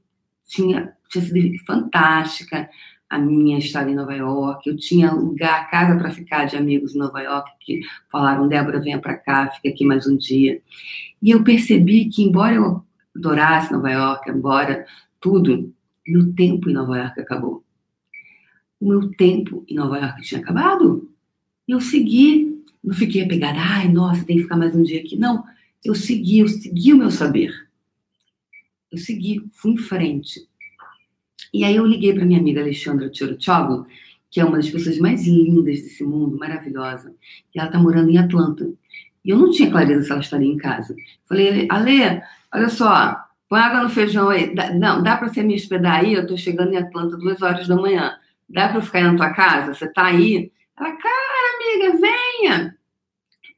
tinha, 0.47 0.93
tinha 1.09 1.25
sido 1.25 1.65
fantástica 1.65 2.69
a 3.11 3.19
minha 3.19 3.59
estada 3.59 3.91
em 3.91 3.95
Nova 3.95 4.15
York. 4.15 4.69
Eu 4.69 4.77
tinha 4.77 5.13
lugar, 5.13 5.69
casa 5.71 5.99
para 5.99 6.11
ficar 6.11 6.45
de 6.47 6.57
amigos 6.57 6.95
em 6.95 6.99
Nova 6.99 7.21
York 7.21 7.51
que 7.61 7.81
falaram: 8.09 8.49
Débora, 8.49 8.81
venha 8.81 9.01
para 9.01 9.17
cá, 9.17 9.49
fica 9.51 9.69
aqui 9.69 9.85
mais 9.85 10.07
um 10.07 10.17
dia. 10.17 10.63
E 11.21 11.31
eu 11.31 11.45
percebi 11.45 12.07
que, 12.07 12.23
embora 12.23 12.55
eu 12.55 12.83
adorasse 13.15 13.73
Nova 13.73 13.91
York, 13.91 14.31
embora 14.31 14.87
tudo, 15.21 15.75
meu 16.07 16.33
tempo 16.33 16.71
em 16.71 16.73
Nova 16.73 16.97
York 16.97 17.21
acabou. 17.21 17.65
O 18.81 18.89
meu 18.89 19.11
tempo 19.11 19.65
em 19.69 19.75
Nova 19.75 19.99
York 19.99 20.23
tinha 20.23 20.41
acabado. 20.41 21.11
E 21.69 21.73
eu 21.73 21.81
segui 21.81 22.51
não 22.83 22.95
fiquei 22.95 23.23
apegada, 23.23 23.59
ai, 23.61 23.89
nossa, 23.89 24.25
tem 24.25 24.37
que 24.37 24.43
ficar 24.45 24.57
mais 24.57 24.75
um 24.75 24.83
dia 24.83 25.01
aqui. 25.01 25.17
Não, 25.17 25.45
eu 25.85 25.95
segui, 25.95 26.39
eu 26.39 26.49
segui 26.49 26.93
o 26.93 26.97
meu 26.97 27.11
saber. 27.11 27.69
Eu 28.91 28.99
segui, 28.99 29.47
fui 29.53 29.73
em 29.73 29.77
frente. 29.77 30.49
E 31.53 31.65
aí 31.65 31.77
eu 31.77 31.87
liguei 31.87 32.15
para 32.15 32.25
minha 32.25 32.39
amiga 32.39 32.61
Alexandra 32.61 33.11
Tchorochoglu, 33.11 33.87
que 34.31 34.41
é 34.41 34.45
uma 34.45 34.57
das 34.57 34.71
pessoas 34.71 34.99
mais 34.99 35.27
lindas 35.27 35.83
desse 35.83 36.05
mundo, 36.05 36.39
maravilhosa. 36.39 37.15
E 37.55 37.59
ela 37.59 37.69
está 37.69 37.79
morando 37.79 38.11
em 38.11 38.19
Atlanta. 38.19 38.71
E 39.25 39.31
eu 39.31 39.39
não 39.39 39.51
tinha 39.51 39.71
clareza 39.71 40.05
se 40.05 40.13
ela 40.13 40.21
estaria 40.21 40.49
em 40.49 40.57
casa. 40.57 40.95
Falei, 41.29 41.67
Ale, 41.69 42.23
olha 42.55 42.69
só, 42.69 43.17
põe 43.49 43.61
água 43.61 43.83
no 43.83 43.91
feijão 43.91 44.29
aí. 44.29 44.55
não, 44.79 45.03
dá 45.03 45.17
para 45.17 45.29
você 45.29 45.43
me 45.43 45.55
hospedar 45.55 46.01
aí? 46.01 46.15
Eu 46.15 46.23
estou 46.23 46.37
chegando 46.37 46.73
em 46.73 46.77
Atlanta 46.77 47.17
duas 47.17 47.43
horas 47.43 47.67
da 47.67 47.77
manhã. 47.77 48.13
Dá 48.49 48.69
para 48.69 48.79
eu 48.79 48.83
ficar 48.83 48.99
aí 48.99 49.05
na 49.05 49.17
tua 49.17 49.31
casa? 49.31 49.75
Você 49.75 49.87
está 49.87 50.07
aí? 50.07 50.53
Ela, 50.79 50.93
cara, 50.93 51.57
amiga, 51.57 51.99
venha! 51.99 52.77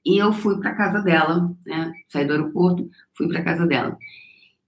E 0.04 0.18
eu 0.18 0.32
fui 0.32 0.58
para 0.58 0.74
casa 0.74 1.00
dela, 1.00 1.54
né? 1.64 1.92
Saí 2.08 2.24
do 2.24 2.32
aeroporto, 2.32 2.90
fui 3.14 3.28
para 3.28 3.44
casa 3.44 3.66
dela. 3.66 3.96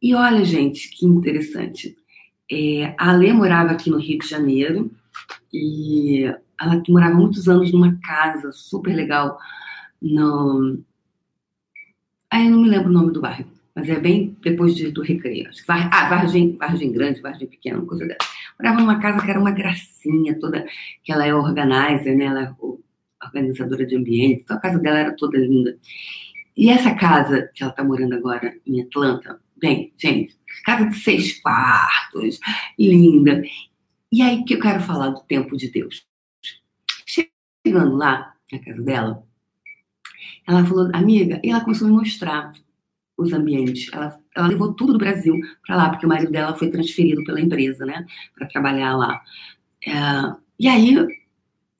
E 0.00 0.14
olha, 0.14 0.44
gente, 0.44 0.90
que 0.90 1.06
interessante. 1.06 1.96
É, 2.56 2.94
a 2.96 3.10
Alê 3.10 3.32
morava 3.32 3.72
aqui 3.72 3.90
no 3.90 3.98
Rio 3.98 4.20
de 4.20 4.28
Janeiro 4.28 4.88
e 5.52 6.22
ela 6.60 6.80
morava 6.88 7.16
muitos 7.16 7.48
anos 7.48 7.72
numa 7.72 7.98
casa 8.00 8.52
super 8.52 8.94
legal 8.94 9.36
no. 10.00 10.78
Aí 12.30 12.46
eu 12.46 12.52
não 12.52 12.62
me 12.62 12.68
lembro 12.68 12.90
o 12.90 12.92
nome 12.92 13.12
do 13.12 13.20
bairro, 13.20 13.46
mas 13.74 13.88
é 13.88 13.98
bem 13.98 14.36
depois 14.40 14.76
de, 14.76 14.92
do 14.92 15.02
Recreio. 15.02 15.48
Acho 15.48 15.62
que 15.62 15.66
Var... 15.66 15.90
Ah, 15.92 16.08
Vargem, 16.08 16.56
Vargem 16.56 16.92
Grande, 16.92 17.20
Vargem 17.20 17.48
Pequena, 17.48 17.78
uma 17.78 17.86
coisa 17.86 18.06
dessa. 18.06 18.30
Morava 18.56 18.80
numa 18.80 19.00
casa 19.00 19.24
que 19.24 19.30
era 19.30 19.40
uma 19.40 19.50
gracinha, 19.50 20.38
toda, 20.38 20.64
que 21.02 21.12
ela 21.12 21.26
é 21.26 21.34
organizer, 21.34 22.14
né? 22.16 22.26
Ela 22.26 22.42
é 22.42 22.54
organizadora 23.20 23.84
de 23.84 23.96
ambiente, 23.96 24.42
então 24.44 24.56
a 24.56 24.60
casa 24.60 24.78
dela 24.78 24.98
era 25.00 25.16
toda 25.16 25.36
linda. 25.38 25.76
E 26.56 26.70
essa 26.70 26.94
casa 26.94 27.50
que 27.52 27.64
ela 27.64 27.72
está 27.72 27.82
morando 27.82 28.14
agora 28.14 28.54
em 28.64 28.80
Atlanta, 28.80 29.40
bem, 29.56 29.92
gente, 29.96 30.36
casa 30.64 30.86
de 30.86 30.96
seis 30.96 31.40
quartos, 31.40 32.38
linda. 32.78 33.42
E 34.12 34.22
aí 34.22 34.44
que 34.44 34.54
eu 34.54 34.60
quero 34.60 34.80
falar 34.80 35.10
do 35.10 35.20
tempo 35.22 35.56
de 35.56 35.70
Deus. 35.70 36.06
Chegando 37.06 37.96
lá 37.96 38.34
na 38.52 38.58
casa 38.58 38.82
dela, 38.82 39.26
ela 40.46 40.64
falou, 40.64 40.90
amiga, 40.94 41.40
e 41.42 41.50
ela 41.50 41.62
começou 41.62 41.86
a 41.86 41.90
me 41.90 41.96
mostrar 41.96 42.52
os 43.16 43.32
ambientes. 43.32 43.90
Ela, 43.92 44.20
ela 44.36 44.48
levou 44.48 44.74
tudo 44.74 44.92
do 44.92 44.98
Brasil 44.98 45.34
para 45.66 45.76
lá, 45.76 45.90
porque 45.90 46.06
o 46.06 46.08
marido 46.08 46.30
dela 46.30 46.54
foi 46.54 46.70
transferido 46.70 47.24
pela 47.24 47.40
empresa, 47.40 47.84
né, 47.86 48.06
para 48.34 48.46
trabalhar 48.46 48.96
lá. 48.96 49.20
É, 49.86 49.92
e 50.58 50.68
aí 50.68 50.96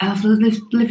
ela 0.01 0.17
falou, 0.17 0.37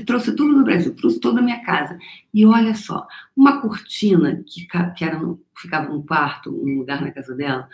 trouxe 0.06 0.36
tudo 0.36 0.56
do 0.56 0.64
Brasil, 0.64 0.96
trouxe 0.96 1.20
toda 1.20 1.40
a 1.40 1.44
minha 1.44 1.62
casa. 1.62 1.98
E 2.34 2.46
olha 2.46 2.74
só, 2.74 3.06
uma 3.36 3.62
cortina 3.62 4.44
que, 4.48 4.66
que 4.96 5.04
era 5.04 5.20
no, 5.20 5.42
ficava 5.58 5.90
num 5.90 6.02
quarto, 6.02 6.52
num 6.52 6.80
lugar 6.80 7.02
na 7.02 7.12
casa 7.12 7.36
dela, 7.36 7.68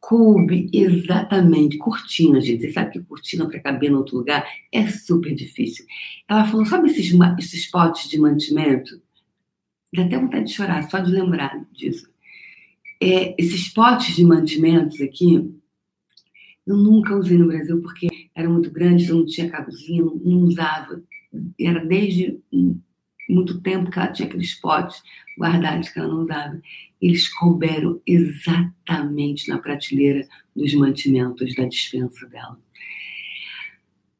coube 0.00 0.68
exatamente. 0.72 1.78
Cortina, 1.78 2.40
gente. 2.40 2.62
Você 2.62 2.72
sabe 2.72 2.92
que 2.92 3.00
cortina 3.00 3.46
para 3.46 3.60
caber 3.60 3.90
em 3.90 3.94
outro 3.94 4.18
lugar 4.18 4.46
é 4.72 4.86
super 4.86 5.34
difícil. 5.34 5.84
Ela 6.28 6.44
falou: 6.46 6.66
sabe 6.66 6.90
esses, 6.90 7.12
esses 7.38 7.70
potes 7.70 8.08
de 8.08 8.18
mantimento? 8.18 9.00
Dá 9.94 10.02
até 10.02 10.18
vontade 10.18 10.46
de 10.46 10.52
chorar, 10.52 10.88
só 10.90 10.98
de 10.98 11.10
lembrar 11.10 11.64
disso. 11.72 12.08
É, 13.00 13.34
esses 13.38 13.68
potes 13.68 14.16
de 14.16 14.24
mantimentos 14.24 15.00
aqui, 15.00 15.54
eu 16.66 16.76
nunca 16.76 17.16
usei 17.16 17.38
no 17.38 17.46
Brasil 17.46 17.80
porque 17.80 18.23
era 18.34 18.48
muito 18.48 18.70
grande, 18.70 19.08
eu 19.08 19.16
não 19.16 19.26
tinha 19.26 19.50
cabozinho, 19.50 20.20
não, 20.24 20.38
usava. 20.40 21.02
Era 21.58 21.84
desde 21.84 22.40
muito 23.28 23.60
tempo 23.60 23.90
que 23.90 23.98
ela 23.98 24.12
tinha 24.12 24.28
aqueles 24.28 24.54
potes 24.54 25.02
guardados 25.38 25.88
que 25.88 25.98
ela 25.98 26.08
não 26.08 26.22
usava. 26.22 26.60
Eles 27.00 27.28
couberam 27.28 28.00
exatamente 28.06 29.48
na 29.48 29.58
prateleira 29.58 30.26
dos 30.54 30.74
mantimentos 30.74 31.54
da 31.54 31.64
dispensa 31.64 32.26
dela. 32.28 32.58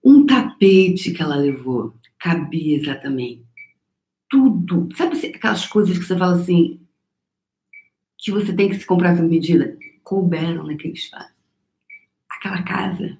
Um 0.02 0.26
tapete 0.26 1.12
que 1.12 1.22
ela 1.22 1.36
levou 1.36 1.94
cabia 2.18 2.76
exatamente 2.76 3.44
tudo. 4.28 4.88
Sabe 4.96 5.16
aquelas 5.26 5.66
coisas 5.66 5.96
que 5.96 6.04
você 6.04 6.16
fala 6.16 6.34
assim, 6.34 6.80
que 8.18 8.32
você 8.32 8.52
tem 8.52 8.68
que 8.68 8.76
se 8.76 8.86
comprar 8.86 9.16
com 9.16 9.22
medida? 9.22 9.78
Couberam 10.02 10.66
naquele 10.66 10.94
espaço. 10.94 11.32
Aquela 12.28 12.62
casa 12.62 13.18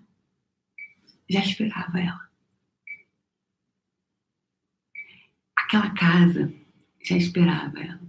já 1.28 1.40
esperava 1.40 2.00
ela. 2.00 2.28
Aquela 5.56 5.90
casa 5.94 6.52
já 7.02 7.16
esperava 7.16 7.78
ela. 7.80 8.00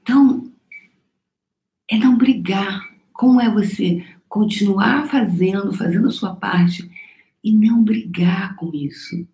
Então, 0.00 0.52
é 1.88 1.96
não 1.96 2.16
brigar. 2.16 2.90
Como 3.12 3.40
é 3.40 3.48
você 3.48 4.04
continuar 4.28 5.06
fazendo, 5.08 5.72
fazendo 5.72 6.08
a 6.08 6.12
sua 6.12 6.34
parte 6.34 6.90
e 7.44 7.52
não 7.52 7.84
brigar 7.84 8.56
com 8.56 8.74
isso? 8.74 9.26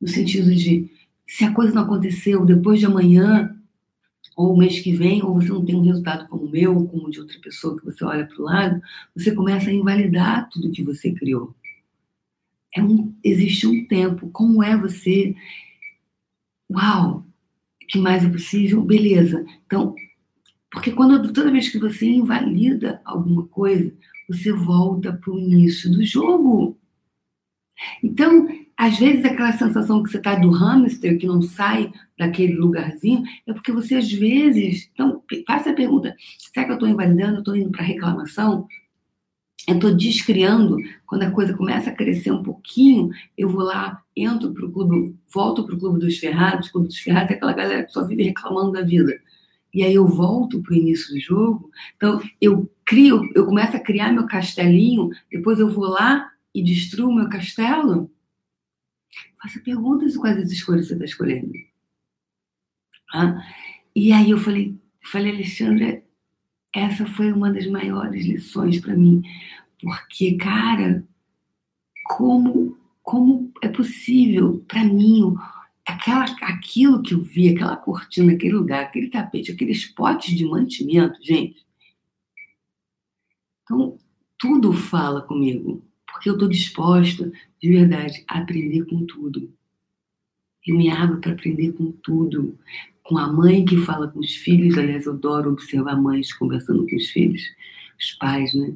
No 0.00 0.08
sentido 0.08 0.54
de, 0.54 0.90
se 1.26 1.44
a 1.44 1.52
coisa 1.52 1.74
não 1.74 1.82
aconteceu 1.82 2.46
depois 2.46 2.78
de 2.78 2.86
amanhã, 2.86 3.55
ou 4.36 4.52
o 4.52 4.56
mês 4.56 4.80
que 4.80 4.94
vem, 4.94 5.22
ou 5.22 5.34
você 5.34 5.48
não 5.48 5.64
tem 5.64 5.74
um 5.74 5.82
resultado 5.82 6.28
como 6.28 6.44
o 6.44 6.50
meu, 6.50 6.76
ou 6.76 6.86
como 6.86 7.10
de 7.10 7.18
outra 7.18 7.40
pessoa 7.40 7.76
que 7.78 7.84
você 7.86 8.04
olha 8.04 8.26
para 8.26 8.38
o 8.38 8.44
lado, 8.44 8.82
você 9.16 9.34
começa 9.34 9.70
a 9.70 9.72
invalidar 9.72 10.48
tudo 10.50 10.70
que 10.70 10.82
você 10.82 11.10
criou. 11.12 11.54
É 12.74 12.82
um, 12.82 13.14
existe 13.24 13.66
um 13.66 13.86
tempo. 13.86 14.28
Como 14.30 14.62
é 14.62 14.76
você? 14.76 15.34
Uau! 16.70 17.24
O 17.82 17.86
que 17.86 17.98
mais 17.98 18.24
é 18.24 18.28
possível? 18.28 18.82
Beleza. 18.82 19.46
Então, 19.64 19.94
porque 20.70 20.92
quando 20.92 21.32
toda 21.32 21.50
vez 21.50 21.70
que 21.70 21.78
você 21.78 22.06
invalida 22.06 23.00
alguma 23.04 23.46
coisa, 23.46 23.90
você 24.28 24.52
volta 24.52 25.14
para 25.14 25.32
o 25.32 25.38
início 25.38 25.90
do 25.90 26.04
jogo. 26.04 26.76
Então, 28.02 28.46
às 28.76 28.98
vezes 28.98 29.24
aquela 29.24 29.52
sensação 29.52 30.02
que 30.02 30.10
você 30.10 30.18
está 30.18 30.34
do 30.34 30.50
hamster, 30.50 31.18
que 31.18 31.26
não 31.26 31.40
sai 31.40 31.90
daquele 32.18 32.54
lugarzinho, 32.54 33.24
é 33.46 33.52
porque 33.52 33.72
você 33.72 33.94
às 33.94 34.12
vezes. 34.12 34.90
Então, 34.92 35.22
faça 35.46 35.70
a 35.70 35.74
pergunta: 35.74 36.14
será 36.52 36.66
que 36.66 36.72
eu 36.72 36.74
estou 36.74 36.88
invalidando? 36.88 37.36
Eu 37.36 37.38
estou 37.38 37.56
indo 37.56 37.70
para 37.70 37.82
reclamação? 37.82 38.66
Eu 39.66 39.74
estou 39.74 39.92
descriando, 39.92 40.76
quando 41.06 41.24
a 41.24 41.30
coisa 41.30 41.52
começa 41.52 41.90
a 41.90 41.94
crescer 41.94 42.30
um 42.30 42.42
pouquinho, 42.42 43.10
eu 43.36 43.48
vou 43.48 43.62
lá, 43.62 44.00
entro 44.14 44.52
para 44.52 44.64
o 44.64 44.70
clube, 44.70 45.16
volto 45.34 45.64
para 45.64 45.74
o 45.74 45.78
clube 45.78 45.98
dos 45.98 46.18
ferrados, 46.18 46.68
o 46.68 46.72
clube 46.72 46.86
dos 46.86 46.98
ferrados 46.98 47.32
é 47.32 47.34
aquela 47.34 47.52
galera 47.52 47.82
que 47.82 47.90
só 47.90 48.06
vive 48.06 48.22
reclamando 48.22 48.72
da 48.72 48.82
vida. 48.82 49.18
E 49.74 49.82
aí 49.82 49.94
eu 49.94 50.06
volto 50.06 50.62
para 50.62 50.72
o 50.72 50.76
início 50.76 51.12
do 51.12 51.20
jogo, 51.20 51.70
então 51.96 52.22
eu 52.40 52.70
crio, 52.84 53.28
eu 53.34 53.44
começo 53.44 53.76
a 53.76 53.80
criar 53.80 54.12
meu 54.12 54.26
castelinho, 54.26 55.10
depois 55.32 55.58
eu 55.58 55.68
vou 55.68 55.86
lá 55.86 56.30
e 56.54 56.62
destruo 56.62 57.12
meu 57.12 57.28
castelo. 57.28 58.08
Faça 59.46 59.60
perguntas 59.60 60.12
de 60.12 60.18
quais 60.18 60.38
as 60.38 60.50
escolhas 60.50 60.88
você 60.88 60.94
está 60.94 61.04
escolhendo. 61.04 61.52
Ah, 63.14 63.40
e 63.94 64.10
aí 64.10 64.30
eu 64.30 64.38
falei, 64.38 64.76
falei, 65.04 65.30
Alexandra, 65.30 66.02
essa 66.74 67.06
foi 67.06 67.30
uma 67.30 67.52
das 67.52 67.64
maiores 67.68 68.26
lições 68.26 68.80
para 68.80 68.96
mim, 68.96 69.22
porque, 69.80 70.36
cara, 70.36 71.06
como, 72.06 72.76
como 73.04 73.52
é 73.62 73.68
possível 73.68 74.64
para 74.66 74.82
mim 74.82 75.36
aquela, 75.86 76.24
aquilo 76.42 77.00
que 77.00 77.14
eu 77.14 77.22
vi, 77.22 77.50
aquela 77.50 77.76
cortina, 77.76 78.32
aquele 78.32 78.54
lugar, 78.54 78.82
aquele 78.82 79.08
tapete, 79.08 79.52
aqueles 79.52 79.86
potes 79.86 80.36
de 80.36 80.44
mantimento, 80.44 81.22
gente. 81.22 81.64
Então, 83.62 83.96
tudo 84.36 84.72
fala 84.72 85.22
comigo, 85.22 85.84
porque 86.04 86.28
eu 86.28 86.32
estou 86.32 86.48
disposta, 86.48 87.30
de 87.66 87.72
verdade, 87.72 88.24
a 88.28 88.38
aprender 88.38 88.84
com 88.84 89.04
tudo. 89.04 89.52
Eu 90.64 90.76
me 90.76 90.88
abro 90.88 91.20
para 91.20 91.32
aprender 91.32 91.72
com 91.72 91.90
tudo 91.90 92.56
com 93.02 93.18
a 93.18 93.32
mãe 93.32 93.64
que 93.64 93.76
fala 93.78 94.08
com 94.08 94.20
os 94.20 94.36
filhos. 94.36 94.78
Aliás, 94.78 95.06
eu 95.06 95.14
adoro 95.14 95.50
observar 95.50 96.00
mães 96.00 96.32
conversando 96.32 96.86
com 96.88 96.96
os 96.96 97.08
filhos, 97.10 97.42
os 97.98 98.12
pais, 98.12 98.54
né? 98.54 98.72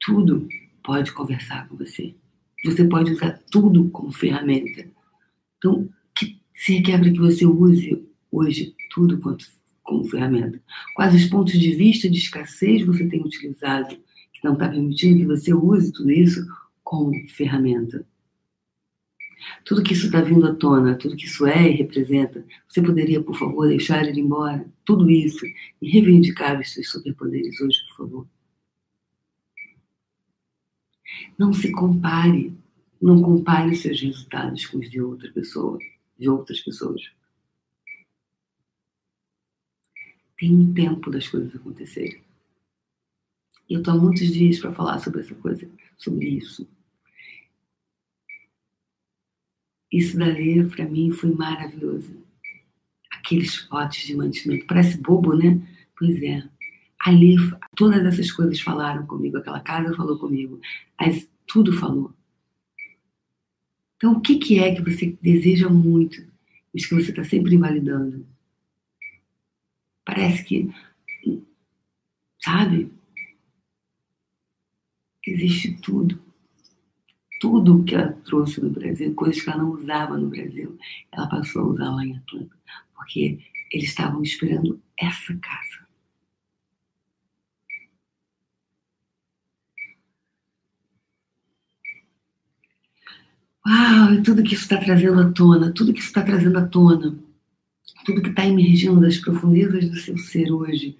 Tudo 0.00 0.48
pode 0.82 1.12
conversar 1.12 1.68
com 1.68 1.76
você. 1.76 2.14
Você 2.64 2.84
pode 2.84 3.12
usar 3.12 3.38
tudo 3.50 3.90
como 3.90 4.10
ferramenta. 4.10 4.86
Então, 5.58 5.88
que 6.14 6.40
se 6.54 6.76
requer 6.76 7.00
que 7.02 7.18
você 7.18 7.44
use 7.44 8.06
hoje 8.30 8.74
tudo 8.90 9.18
quanto, 9.18 9.44
como 9.82 10.04
ferramenta. 10.04 10.62
Quais 10.94 11.14
os 11.14 11.26
pontos 11.26 11.58
de 11.58 11.74
vista 11.74 12.08
de 12.08 12.18
escassez 12.18 12.86
você 12.86 13.06
tem 13.06 13.20
utilizado 13.20 13.96
que 14.32 14.44
não 14.44 14.54
está 14.54 14.68
permitindo 14.68 15.18
que 15.18 15.26
você 15.26 15.52
use 15.52 15.92
tudo 15.92 16.10
isso 16.10 16.46
como 16.92 17.26
ferramenta? 17.26 18.06
Tudo 19.64 19.82
que 19.82 19.94
isso 19.94 20.06
está 20.06 20.20
vindo 20.20 20.46
à 20.46 20.54
tona, 20.54 20.94
tudo 20.94 21.16
que 21.16 21.24
isso 21.24 21.46
é 21.46 21.70
e 21.70 21.76
representa, 21.76 22.46
você 22.68 22.82
poderia, 22.82 23.22
por 23.22 23.34
favor, 23.34 23.66
deixar 23.66 24.06
ele 24.06 24.20
embora? 24.20 24.70
Tudo 24.84 25.10
isso 25.10 25.46
e 25.80 25.90
reivindicar 25.90 26.60
os 26.60 26.70
seus 26.70 26.90
superpoderes 26.90 27.58
hoje, 27.62 27.78
por 27.88 27.96
favor. 27.96 28.26
Não 31.38 31.54
se 31.54 31.72
compare. 31.72 32.52
Não 33.00 33.22
compare 33.22 33.70
os 33.70 33.80
seus 33.80 33.98
resultados 33.98 34.66
com 34.66 34.78
os 34.78 34.90
de 34.90 35.00
outra 35.00 35.32
pessoa, 35.32 35.78
de 36.18 36.28
outras 36.28 36.60
pessoas. 36.60 37.10
Tem 40.36 40.54
um 40.54 40.74
tempo 40.74 41.10
das 41.10 41.26
coisas 41.26 41.54
acontecerem. 41.54 42.22
Eu 43.68 43.78
estou 43.78 43.94
há 43.94 43.96
muitos 43.96 44.30
dias 44.30 44.58
para 44.58 44.72
falar 44.72 44.98
sobre 44.98 45.20
essa 45.22 45.34
coisa, 45.34 45.68
sobre 45.96 46.28
isso. 46.28 46.68
Isso 49.92 50.16
dali, 50.16 50.64
para 50.70 50.86
mim, 50.86 51.10
foi 51.10 51.34
maravilhoso. 51.34 52.16
Aqueles 53.10 53.60
potes 53.60 54.06
de 54.06 54.16
mantimento. 54.16 54.66
Parece 54.66 54.96
bobo, 54.96 55.36
né? 55.36 55.60
Pois 55.98 56.20
é. 56.22 56.42
Ali, 57.04 57.36
todas 57.76 58.04
essas 58.06 58.32
coisas 58.32 58.58
falaram 58.60 59.06
comigo. 59.06 59.36
Aquela 59.36 59.60
casa 59.60 59.94
falou 59.94 60.18
comigo. 60.18 60.58
Mas 60.98 61.30
tudo 61.46 61.72
falou. 61.74 62.12
Então, 63.96 64.14
o 64.14 64.20
que, 64.20 64.38
que 64.38 64.58
é 64.58 64.74
que 64.74 64.82
você 64.82 65.16
deseja 65.20 65.68
muito, 65.68 66.24
mas 66.72 66.86
que 66.86 66.94
você 66.94 67.10
está 67.10 67.22
sempre 67.22 67.54
invalidando? 67.54 68.26
Parece 70.04 70.42
que, 70.42 70.68
sabe? 72.42 72.90
Existe 75.24 75.80
tudo 75.80 76.31
tudo 77.42 77.82
que 77.82 77.96
ela 77.96 78.12
trouxe 78.24 78.60
no 78.60 78.70
Brasil, 78.70 79.12
coisas 79.16 79.42
que 79.42 79.50
ela 79.50 79.64
não 79.64 79.72
usava 79.72 80.16
no 80.16 80.28
Brasil, 80.28 80.78
ela 81.10 81.26
passou 81.26 81.62
a 81.62 81.66
usar 81.66 81.90
lá 81.90 82.06
em 82.06 82.16
Atlanta, 82.16 82.56
porque 82.94 83.40
eles 83.72 83.88
estavam 83.88 84.22
esperando 84.22 84.80
essa 84.96 85.34
casa. 85.34 85.82
Uau, 93.66 94.22
tudo 94.22 94.44
que 94.44 94.54
isso 94.54 94.62
está 94.62 94.78
trazendo 94.78 95.20
à 95.20 95.32
tona, 95.32 95.72
tudo 95.72 95.92
que 95.92 95.98
isso 95.98 96.08
está 96.08 96.22
trazendo 96.22 96.58
à 96.58 96.66
tona, 96.68 97.18
tudo 98.04 98.22
que 98.22 98.28
está 98.28 98.46
emergindo 98.46 99.00
das 99.00 99.18
profundezas 99.18 99.90
do 99.90 99.96
seu 99.96 100.16
ser 100.16 100.52
hoje. 100.52 100.96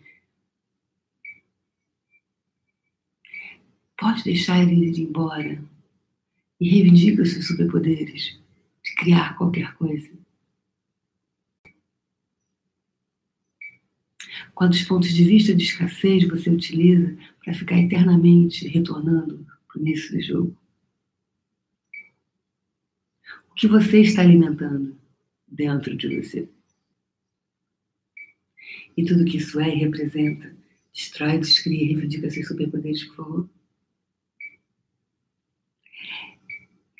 Pode 3.96 4.24
deixar 4.24 4.60
ele 4.60 4.86
ir 4.86 4.98
embora 5.02 5.71
e 6.62 6.68
reivindica 6.68 7.22
os 7.22 7.32
seus 7.32 7.48
superpoderes 7.48 8.38
de 8.84 8.94
criar 8.94 9.36
qualquer 9.36 9.74
coisa. 9.74 10.12
Quantos 14.54 14.84
pontos 14.84 15.12
de 15.12 15.24
vista 15.24 15.52
de 15.52 15.64
escassez 15.64 16.24
você 16.28 16.48
utiliza 16.48 17.18
para 17.44 17.52
ficar 17.52 17.80
eternamente 17.80 18.68
retornando 18.68 19.44
para 19.66 19.78
o 19.78 19.82
início 19.82 20.16
do 20.16 20.22
jogo? 20.22 20.56
O 23.50 23.54
que 23.54 23.66
você 23.66 24.00
está 24.02 24.22
alimentando 24.22 24.96
dentro 25.48 25.96
de 25.96 26.20
você? 26.20 26.48
E 28.96 29.04
tudo 29.04 29.24
que 29.24 29.38
isso 29.38 29.58
é 29.58 29.74
e 29.74 29.80
representa, 29.80 30.54
destrói, 30.92 31.38
descria 31.38 31.88
reivindica 31.88 32.30
seus 32.30 32.46
superpoderes, 32.46 33.02
por 33.06 33.16
favor. 33.16 33.61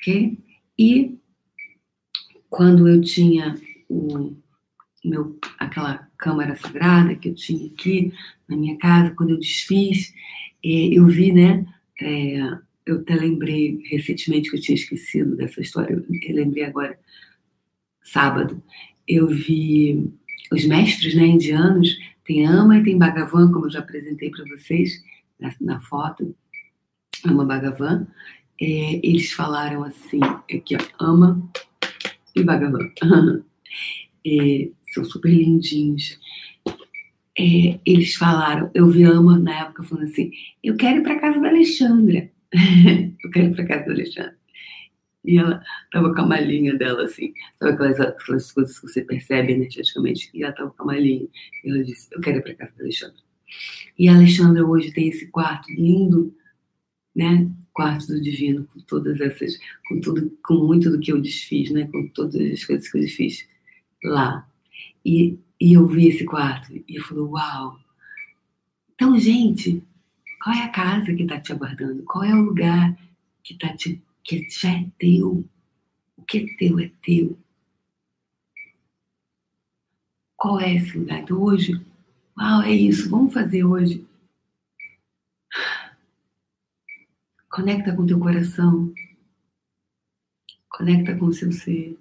Ok? 0.03 0.37
E 0.77 1.17
quando 2.49 2.87
eu 2.87 3.01
tinha 3.01 3.55
o 3.89 4.35
meu, 5.03 5.37
aquela 5.57 6.07
câmara 6.17 6.55
sagrada 6.55 7.15
que 7.15 7.29
eu 7.29 7.35
tinha 7.35 7.67
aqui 7.67 8.13
na 8.47 8.55
minha 8.55 8.77
casa, 8.77 9.13
quando 9.15 9.31
eu 9.31 9.39
desfiz, 9.39 10.13
é, 10.63 10.69
eu 10.69 11.05
vi, 11.07 11.31
né? 11.31 11.65
É, 12.01 12.37
eu 12.85 12.99
até 12.99 13.15
lembrei 13.15 13.81
recentemente 13.89 14.49
que 14.49 14.57
eu 14.57 14.61
tinha 14.61 14.75
esquecido 14.75 15.35
dessa 15.35 15.61
história, 15.61 15.93
eu 15.93 16.35
lembrei 16.35 16.65
agora, 16.65 16.99
sábado, 18.01 18.61
eu 19.07 19.27
vi 19.27 20.11
os 20.51 20.65
mestres 20.65 21.15
né, 21.15 21.25
indianos, 21.25 21.97
tem 22.25 22.45
Ama 22.45 22.77
e 22.77 22.83
tem 22.83 22.97
Bhagavan, 22.97 23.51
como 23.51 23.65
eu 23.65 23.71
já 23.71 23.79
apresentei 23.79 24.29
para 24.29 24.45
vocês 24.45 25.01
na, 25.39 25.53
na 25.61 25.79
foto, 25.81 26.35
Ama 27.25 27.45
Bhagavan, 27.45 28.07
é, 28.59 28.99
eles 29.03 29.31
falaram 29.31 29.83
assim, 29.83 30.19
aqui 30.21 30.75
ó, 30.75 31.05
ama 31.05 31.49
e 32.35 32.43
Bhagavan. 32.43 32.89
É, 34.25 34.69
são 34.93 35.03
super 35.03 35.29
lindinhos. 35.29 36.17
É, 37.37 37.77
eles 37.85 38.15
falaram, 38.15 38.71
eu 38.73 38.87
vi 38.87 39.03
Ama 39.03 39.37
na 39.37 39.63
época 39.63 39.83
falando 39.83 40.05
assim, 40.05 40.31
eu 40.63 40.77
quero 40.77 40.99
ir 40.99 41.03
para 41.03 41.19
casa 41.19 41.41
da 41.41 41.49
Alexandra. 41.49 42.31
eu 43.21 43.29
quero 43.31 43.47
ir 43.47 43.55
para 43.55 43.65
casa 43.65 43.85
da 43.85 43.91
Alexandra. 43.91 44.37
E 45.25 45.37
ela 45.37 45.61
tava 45.91 46.13
com 46.13 46.21
a 46.21 46.25
malinha 46.25 46.73
dela, 46.77 47.03
assim. 47.03 47.33
Sabe 47.57 47.71
aquelas, 47.71 47.99
aquelas 47.99 48.51
coisas 48.51 48.79
que 48.79 48.87
você 48.87 49.01
percebe 49.01 49.53
energeticamente? 49.53 50.29
E 50.33 50.43
ela 50.43 50.53
tava 50.53 50.71
com 50.71 50.83
a 50.83 50.87
malinha. 50.87 51.27
E 51.63 51.69
ela 51.69 51.83
disse, 51.83 52.07
eu 52.11 52.21
quero 52.21 52.37
ir 52.37 52.43
para 52.43 52.55
casa 52.55 52.73
da 52.77 52.83
Alexandra. 52.83 53.17
E 53.97 54.07
a 54.07 54.15
Alexandra 54.15 54.65
hoje 54.65 54.91
tem 54.91 55.07
esse 55.07 55.27
quarto 55.27 55.71
lindo, 55.71 56.35
né? 57.15 57.49
Quarto 57.73 58.07
do 58.07 58.21
divino, 58.21 58.67
com 58.71 58.79
todas 58.81 59.19
essas, 59.19 59.57
com 59.87 59.99
tudo, 59.99 60.31
com 60.43 60.55
muito 60.55 60.91
do 60.91 60.99
que 60.99 61.11
eu 61.11 61.19
desfiz, 61.19 61.71
né? 61.71 61.87
Com 61.91 62.07
todas 62.09 62.35
as 62.35 62.63
coisas 62.63 62.87
que 62.87 62.97
eu 62.97 63.01
desfiz 63.01 63.47
lá. 64.03 64.47
E, 65.03 65.37
e 65.59 65.73
eu 65.73 65.87
vi 65.87 66.07
esse 66.07 66.23
quarto 66.23 66.71
e 66.73 66.83
eu 66.95 67.03
falei, 67.03 67.23
uau! 67.23 67.79
Então, 68.93 69.17
gente, 69.19 69.83
qual 70.41 70.55
é 70.55 70.63
a 70.63 70.69
casa 70.69 71.13
que 71.13 71.23
está 71.23 71.39
te 71.39 71.51
aguardando? 71.51 72.03
Qual 72.03 72.23
é 72.23 72.33
o 72.33 72.41
lugar 72.41 72.97
que, 73.43 73.57
tá 73.57 73.75
te, 73.75 74.01
que 74.23 74.47
já 74.49 74.69
é 74.71 74.85
teu? 74.99 75.43
O 76.17 76.21
que 76.23 76.37
é 76.39 76.57
teu 76.57 76.79
é 76.79 76.91
teu. 77.03 77.37
Qual 80.35 80.59
é 80.59 80.75
esse 80.75 80.97
lugar? 80.97 81.19
Então, 81.21 81.41
hoje, 81.41 81.81
uau, 82.37 82.61
é 82.61 82.71
isso, 82.71 83.09
vamos 83.09 83.33
fazer 83.33 83.63
hoje. 83.63 84.05
Conecta 87.53 87.95
com 87.95 88.03
teu 88.03 88.19
coração. 88.19 88.91
Conecta 90.67 91.15
com 91.15 91.25
o 91.25 91.33
seu 91.33 91.51
ser. 91.51 91.99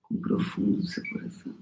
Com 0.00 0.14
o 0.14 0.20
profundo 0.22 0.78
do 0.78 0.86
seu 0.86 1.06
coração. 1.10 1.54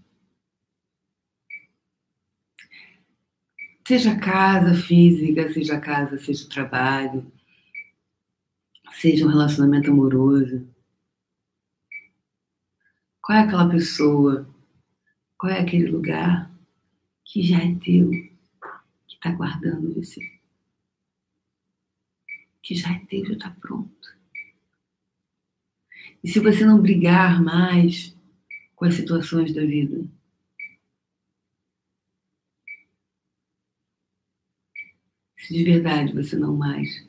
Seja 3.84 4.20
casa 4.20 4.72
física, 4.74 5.52
seja 5.52 5.80
casa, 5.80 6.16
seja 6.16 6.48
trabalho, 6.48 7.32
seja 8.92 9.26
um 9.26 9.30
relacionamento 9.30 9.90
amoroso. 9.90 10.64
Qual 13.20 13.36
é 13.36 13.42
aquela 13.42 13.68
pessoa? 13.68 14.48
Qual 15.36 15.52
é 15.52 15.58
aquele 15.58 15.90
lugar 15.90 16.47
que 17.28 17.42
já 17.42 17.58
é 17.58 17.74
teu, 17.74 18.10
que 18.10 19.14
está 19.14 19.30
guardando 19.30 19.92
você? 19.94 20.18
Que 22.62 22.74
já 22.74 22.90
é 22.90 22.98
teu, 23.04 23.26
já 23.26 23.34
está 23.34 23.50
pronto. 23.50 24.16
E 26.24 26.28
se 26.28 26.40
você 26.40 26.64
não 26.64 26.80
brigar 26.80 27.42
mais 27.42 28.16
com 28.74 28.86
as 28.86 28.94
situações 28.94 29.52
da 29.54 29.60
vida, 29.60 30.08
se 35.36 35.52
de 35.52 35.64
verdade 35.64 36.14
você 36.14 36.34
não 36.34 36.56
mais 36.56 37.06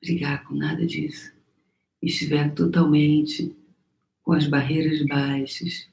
brigar 0.00 0.42
com 0.44 0.54
nada 0.54 0.86
disso, 0.86 1.34
estiver 2.00 2.54
totalmente 2.54 3.54
com 4.22 4.32
as 4.32 4.46
barreiras 4.46 5.04
baixas, 5.06 5.86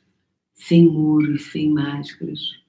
sem 0.54 0.86
muros, 0.86 1.52
sem 1.52 1.70
máscaras, 1.70 2.65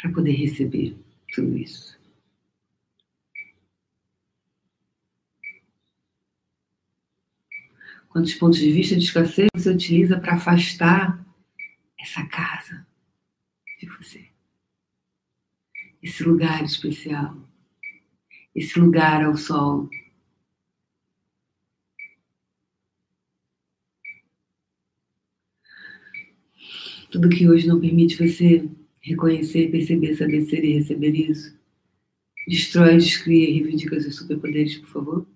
para 0.00 0.12
poder 0.12 0.32
receber 0.32 0.96
tudo 1.32 1.56
isso. 1.56 1.98
Quantos 8.08 8.34
pontos 8.34 8.58
de 8.58 8.72
vista 8.72 8.96
de 8.96 9.04
escassez 9.04 9.48
você 9.54 9.70
utiliza 9.70 10.18
para 10.18 10.34
afastar 10.34 11.24
essa 11.98 12.26
casa 12.26 12.86
de 13.78 13.86
você? 13.86 14.28
Esse 16.02 16.24
lugar 16.24 16.64
especial 16.64 17.36
esse 18.54 18.78
lugar 18.78 19.24
ao 19.24 19.36
sol. 19.36 19.88
Tudo 27.10 27.28
que 27.28 27.48
hoje 27.48 27.66
não 27.66 27.80
permite 27.80 28.16
você 28.16 28.68
reconhecer, 29.00 29.70
perceber, 29.70 30.14
saber 30.14 30.42
ser 30.42 30.64
e 30.64 30.74
receber 30.74 31.14
isso. 31.14 31.58
Destrói, 32.46 32.96
descria 32.96 33.48
e 33.48 33.52
reivindica 33.54 34.00
seus 34.00 34.16
superpoderes, 34.16 34.76
por 34.78 34.88
favor. 34.88 35.26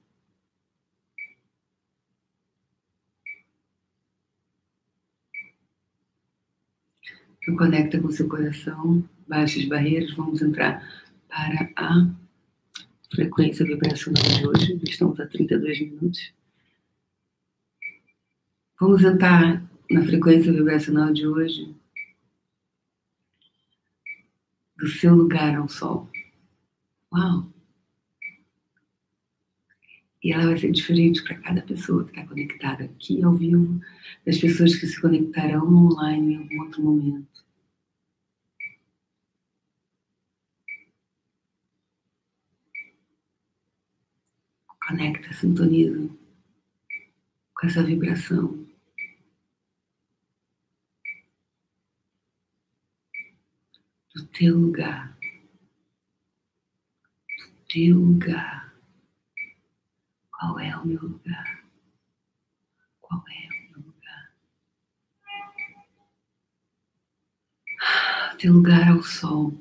Então, 7.43 7.57
conecta 7.57 8.01
com 8.01 8.11
seu 8.11 8.27
coração, 8.27 9.07
baixa 9.29 9.59
as 9.59 9.67
barreiras, 9.67 10.15
vamos 10.15 10.41
entrar 10.41 10.83
para 11.29 11.71
a 11.77 12.11
frequência 13.15 13.67
vibracional 13.67 14.23
de 14.23 14.47
hoje. 14.47 14.81
Estamos 14.83 15.21
a 15.21 15.27
32 15.27 15.81
minutos. 15.81 16.33
Vamos 18.81 19.05
entrar 19.05 19.63
na 19.91 20.03
frequência 20.05 20.53
vibracional 20.53 21.13
de 21.13 21.27
hoje 21.27 21.75
do 24.77 24.89
seu 24.89 25.15
lugar 25.15 25.57
ao 25.57 25.69
sol. 25.69 26.11
Uau! 27.13 27.53
E 30.23 30.33
ela 30.33 30.47
vai 30.47 30.57
ser 30.59 30.73
diferente 30.73 31.23
para 31.23 31.39
cada 31.39 31.61
pessoa 31.63 32.05
que 32.05 32.11
está 32.11 32.27
conectada 32.27 32.85
aqui 32.85 33.23
ao 33.23 33.35
vivo, 33.35 33.79
das 34.25 34.39
pessoas 34.39 34.75
que 34.75 34.87
se 34.87 35.01
conectarão 35.01 35.67
online 35.67 36.35
em 36.35 36.37
algum 36.39 36.61
outro 36.63 36.83
momento. 36.83 37.45
Conecta, 44.87 45.33
sintoniza 45.35 46.09
com 47.55 47.67
essa 47.67 47.83
vibração. 47.83 48.64
Do 54.15 54.27
teu 54.27 54.57
lugar. 54.57 55.17
Do 57.39 57.49
teu 57.69 57.99
lugar. 57.99 58.75
Qual 60.31 60.59
é 60.59 60.77
o 60.77 60.87
meu 60.87 61.01
lugar? 61.01 61.65
Qual 63.01 63.25
é 63.29 63.49
o 63.49 63.71
meu 63.71 63.87
lugar? 63.87 64.35
Teu 68.39 68.53
lugar 68.53 68.89
ao 68.89 69.03
sol. 69.03 69.53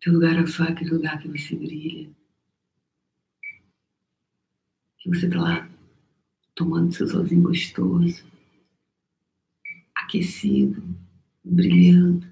Teu 0.00 0.12
lugar 0.12 0.38
ao 0.38 0.46
sol 0.46 0.66
é 0.66 0.70
aquele 0.70 0.90
lugar 0.90 1.20
que 1.20 1.28
você 1.28 1.56
brilha 1.56 2.18
que 4.98 5.08
você 5.08 5.26
está 5.26 5.40
lá 5.40 5.70
tomando 6.54 6.92
seu 6.92 7.08
solzinho 7.08 7.42
gostoso, 7.42 8.26
aquecido, 9.94 10.82
brilhando. 11.48 12.26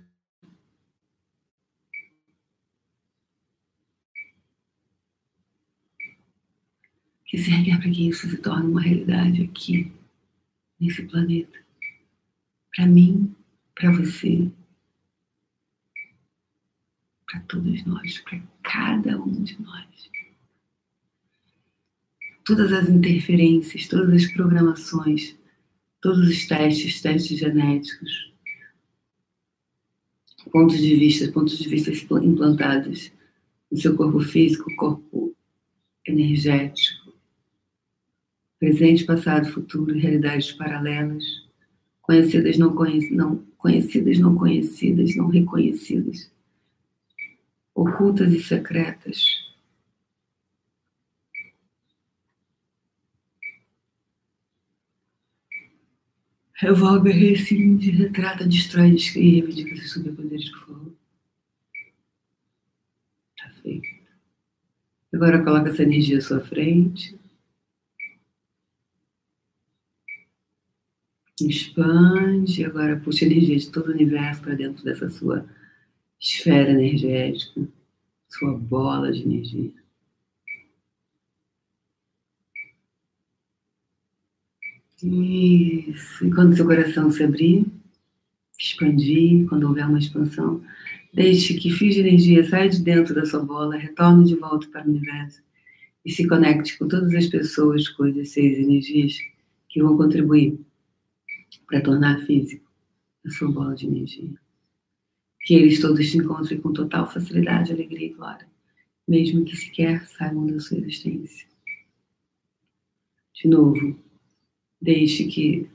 Que 7.25 7.39
você 7.39 7.51
requer 7.51 7.79
para 7.79 7.91
que 7.91 8.09
isso 8.09 8.29
se 8.29 8.37
torne 8.39 8.71
uma 8.71 8.81
realidade 8.81 9.43
aqui, 9.43 9.93
nesse 10.79 11.03
planeta. 11.07 11.59
Para 12.75 12.87
mim, 12.87 13.35
para 13.75 13.91
você, 13.91 14.51
para 17.27 17.41
todos 17.41 17.85
nós, 17.85 18.19
para 18.21 18.41
cada 18.63 19.21
um 19.21 19.43
de 19.43 19.61
nós 19.61 19.97
todas 22.47 22.73
as 22.73 22.89
interferências, 22.89 23.89
todas 23.89 24.23
as 24.23 24.31
programações, 24.31 25.37
todos 26.01 26.29
os 26.29 26.47
testes, 26.47 27.03
testes 27.03 27.39
genéticos, 27.41 28.33
pontos 30.51 30.79
de 30.79 30.95
vista, 30.95 31.31
pontos 31.31 31.59
de 31.59 31.69
vista 31.69 31.91
implantados 32.25 33.13
no 33.71 33.79
seu 33.79 33.97
corpo 33.97 34.21
físico, 34.21 34.75
corpo 34.77 35.35
energético, 36.07 37.13
presente, 38.59 39.05
passado, 39.05 39.51
futuro, 39.53 39.95
realidades 39.95 40.53
paralelas, 40.53 41.25
conhecidas, 42.01 42.57
não, 42.57 42.75
conhec 42.75 43.13
não 43.13 43.45
conhecidas, 43.59 44.19
não 44.19 44.35
conhecidas, 44.35 45.17
não 45.17 45.29
reconhecidas, 45.29 46.31
ocultas 47.75 48.33
e 48.33 48.43
secretas 48.43 49.46
Revolve, 56.59 57.11
rescinde, 57.11 57.91
retrata, 57.91 58.47
destrói, 58.47 58.93
descreve, 58.93 59.41
reivindica 59.41 59.77
seus 59.77 59.93
superpoderes, 59.93 60.51
por 60.51 60.61
favor. 60.61 60.93
Tá 63.37 63.51
feito. 63.63 63.87
Agora 65.13 65.45
coloca 65.45 65.69
essa 65.69 65.83
energia 65.83 66.17
à 66.17 66.21
sua 66.23 66.41
frente. 66.41 67.19
Expande. 71.39 72.65
Agora 72.65 72.99
puxa 73.01 73.27
a 73.27 73.29
energia 73.29 73.59
de 73.59 73.71
todo 73.71 73.89
o 73.89 73.93
universo 73.93 74.41
para 74.41 74.55
dentro 74.55 74.83
dessa 74.83 75.11
sua 75.11 75.47
esfera 76.19 76.71
energética, 76.71 77.69
sua 78.29 78.57
bola 78.57 79.13
de 79.13 79.23
energia. 79.23 79.86
Isso. 85.03 86.27
E 86.27 86.31
quando 86.31 86.57
seu 86.57 86.65
coração 86.65 87.11
se 87.11 87.23
abrir, 87.23 87.67
expandir, 88.59 89.47
quando 89.49 89.65
houver 89.65 89.87
uma 89.87 89.99
expansão, 89.99 90.63
deixe 91.13 91.55
que 91.55 91.71
fios 91.71 91.95
de 91.95 92.01
energia 92.01 92.49
saia 92.49 92.69
de 92.69 92.83
dentro 92.83 93.15
da 93.15 93.27
sua 93.27 93.41
bola, 93.43 93.77
retorne 93.77 94.25
de 94.25 94.35
volta 94.35 94.67
para 94.69 94.87
o 94.87 94.91
universo 94.91 95.43
e 96.05 96.11
se 96.11 96.27
conecte 96.27 96.79
com 96.79 96.89
todas 96.89 97.13
as 97.15 97.27
pessoas, 97.27 97.89
coisas, 97.89 98.31
seres, 98.31 98.59
energias 98.59 99.19
que 99.69 99.83
vão 99.83 99.97
contribuir 99.97 100.59
para 101.67 101.81
tornar 101.83 102.21
físico 102.21 102.65
a 103.27 103.31
sua 103.31 103.51
bola 103.51 103.75
de 103.75 103.87
energia. 103.87 104.35
Que 105.41 105.55
eles 105.55 105.81
todos 105.81 106.11
se 106.11 106.17
encontrem 106.17 106.61
com 106.61 106.73
total 106.73 107.11
facilidade, 107.11 107.73
alegria 107.73 108.07
e 108.07 108.15
glória, 108.15 108.47
mesmo 109.07 109.45
que 109.45 109.57
sequer 109.57 110.07
saibam 110.07 110.47
da 110.47 110.59
sua 110.59 110.79
existência. 110.79 111.47
De 113.35 113.49
novo, 113.49 113.99
deixe 114.81 115.27
que 115.27 115.69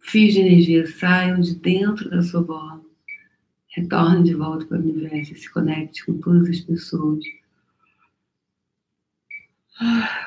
fios 0.00 0.34
de 0.34 0.40
energia 0.40 0.86
saiam 0.86 1.40
de 1.40 1.54
dentro 1.56 2.08
da 2.10 2.22
sua 2.22 2.42
bola, 2.42 2.84
retornem 3.68 4.22
de 4.22 4.34
volta 4.34 4.64
para 4.66 4.78
o 4.78 4.80
universo 4.80 5.34
se 5.34 5.50
conecte 5.50 6.04
com 6.04 6.18
todas 6.18 6.48
as 6.48 6.60
pessoas 6.60 7.24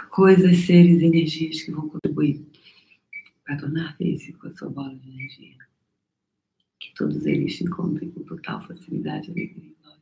coisas, 0.10 0.58
seres, 0.66 1.02
energias 1.02 1.62
que 1.62 1.72
vão 1.72 1.90
contribuir 1.90 2.46
para 3.44 3.58
tornar 3.58 3.96
físico 3.98 4.48
a 4.48 4.52
sua 4.52 4.70
bola 4.70 4.96
de 4.96 5.10
energia. 5.10 5.58
Que 6.80 6.94
todos 6.94 7.26
eles 7.26 7.58
se 7.58 7.64
encontrem 7.64 8.12
com 8.12 8.24
total 8.24 8.62
facilidade, 8.62 9.32
alegria 9.32 9.72
e 9.72 9.76
glória, 9.82 10.02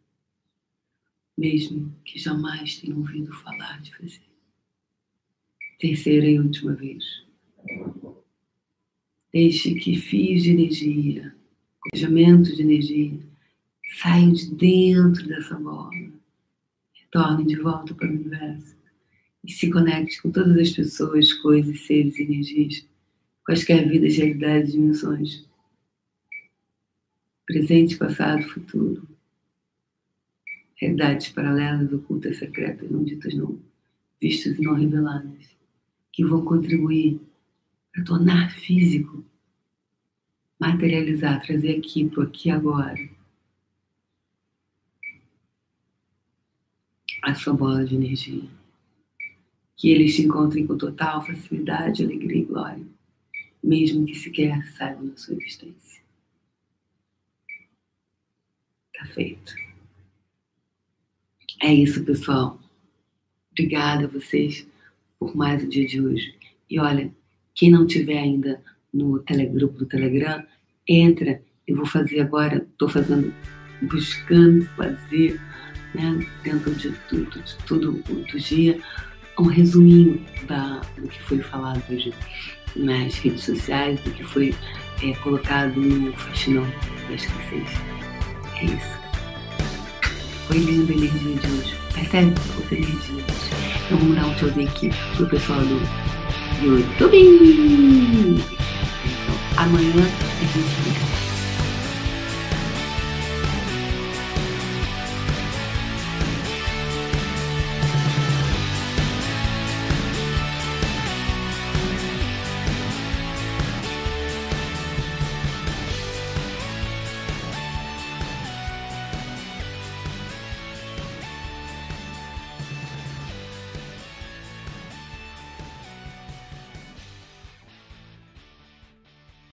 mesmo 1.37 1.95
que 2.03 2.19
jamais 2.19 2.77
tenham 2.77 2.97
ouvido 2.97 3.31
falar 3.31 3.81
de 3.81 3.91
você. 3.97 4.21
Terceira 5.79 6.27
e 6.27 6.39
última 6.39 6.73
vez. 6.73 7.26
Deixe 9.33 9.75
que 9.75 9.95
fios 9.95 10.43
de 10.43 10.51
energia, 10.51 11.35
cojamentos 11.79 12.55
de 12.55 12.61
energia, 12.63 13.19
saiam 14.01 14.31
de 14.31 14.53
dentro 14.55 15.27
dessa 15.27 15.55
bola, 15.55 15.91
retornem 16.93 17.45
de 17.45 17.55
volta 17.57 17.93
para 17.93 18.07
o 18.07 18.11
universo 18.11 18.75
e 19.43 19.51
se 19.51 19.69
conecte 19.69 20.21
com 20.21 20.31
todas 20.31 20.57
as 20.57 20.71
pessoas, 20.71 21.31
coisas, 21.33 21.85
seres, 21.85 22.19
energias, 22.19 22.85
quaisquer 23.45 23.87
vidas, 23.87 24.17
realidades, 24.17 24.73
dimensões. 24.73 25.47
Presente, 27.45 27.95
passado, 27.97 28.43
futuro. 28.43 29.07
Realidades 30.75 31.29
paralelas, 31.29 31.91
ocultas, 31.93 32.37
secretas, 32.37 32.91
não 32.91 33.03
ditas, 33.03 33.33
não 33.33 33.59
vistas 34.19 34.57
e 34.57 34.61
não 34.61 34.73
reveladas, 34.73 35.55
que 36.11 36.25
vão 36.25 36.43
contribuir 36.43 37.19
para 37.97 38.03
tornar 38.03 38.51
físico, 38.51 39.25
materializar, 40.59 41.41
trazer 41.41 41.79
aqui 41.79 42.07
para 42.07 42.25
aqui 42.25 42.51
agora 42.51 43.09
a 47.23 47.33
sua 47.33 47.53
bola 47.53 47.83
de 47.83 47.95
energia 47.95 48.47
que 49.75 49.89
eles 49.89 50.15
se 50.15 50.23
encontrem 50.23 50.67
com 50.67 50.77
total 50.77 51.25
facilidade, 51.25 52.03
alegria 52.03 52.41
e 52.41 52.45
glória, 52.45 52.85
mesmo 53.63 54.05
que 54.05 54.13
sequer 54.13 54.65
saibam 54.73 55.07
da 55.07 55.17
sua 55.17 55.35
existência. 55.35 56.01
Tá 58.93 59.05
feito. 59.05 59.55
É 61.61 61.73
isso, 61.73 62.03
pessoal. 62.03 62.59
Obrigada 63.51 64.05
a 64.05 64.07
vocês 64.07 64.67
por 65.19 65.35
mais 65.35 65.63
o 65.63 65.67
dia 65.67 65.87
de 65.87 66.01
hoje. 66.01 66.35
E 66.67 66.79
olha, 66.79 67.15
quem 67.57 67.71
não 67.71 67.87
tiver 67.87 68.19
ainda 68.19 68.61
no 68.93 69.19
telegrupo 69.19 69.79
do 69.79 69.85
Telegram, 69.85 70.43
entra. 70.87 71.41
Eu 71.67 71.75
vou 71.75 71.85
fazer 71.85 72.21
agora, 72.21 72.65
estou 72.71 72.87
fazendo, 72.87 73.33
buscando 73.81 74.63
fazer, 74.77 75.41
né, 75.93 76.25
dentro 76.43 76.73
de 76.75 76.91
tudo, 77.09 78.03
de 78.25 78.39
dia, 78.39 78.79
um 79.39 79.47
resuminho 79.47 80.23
da, 80.47 80.81
do 80.97 81.07
que 81.07 81.21
foi 81.23 81.39
falado 81.39 81.83
hoje 81.89 82.13
nas 82.75 83.15
redes 83.15 83.43
sociais, 83.43 83.99
do 84.01 84.11
que 84.11 84.23
foi 84.23 84.53
é, 85.03 85.13
colocado 85.15 85.79
no 85.79 86.13
faxinão 86.13 86.65
da 87.07 87.15
escassez. 87.15 87.69
É 88.61 88.65
isso. 88.65 88.97
Foi 90.47 90.57
linda 90.59 90.93
a 90.93 90.95
energia 90.95 91.35
de 91.35 91.47
hoje. 91.47 91.75
Percebe 91.93 92.33
outra 92.55 92.75
energia 92.75 93.25
Então 93.85 93.97
vamos 93.97 94.15
dar 94.15 94.27
um 94.27 94.35
tchauzinho 94.35 94.69
aqui 94.69 94.89
pro 95.15 95.27
pessoal 95.27 95.59
do 95.61 96.16
YouTube. 96.61 97.17
Então, 99.05 99.35
amanhã 99.57 100.07
a 100.39 100.45
gente 100.45 100.69
fica 100.83 101.26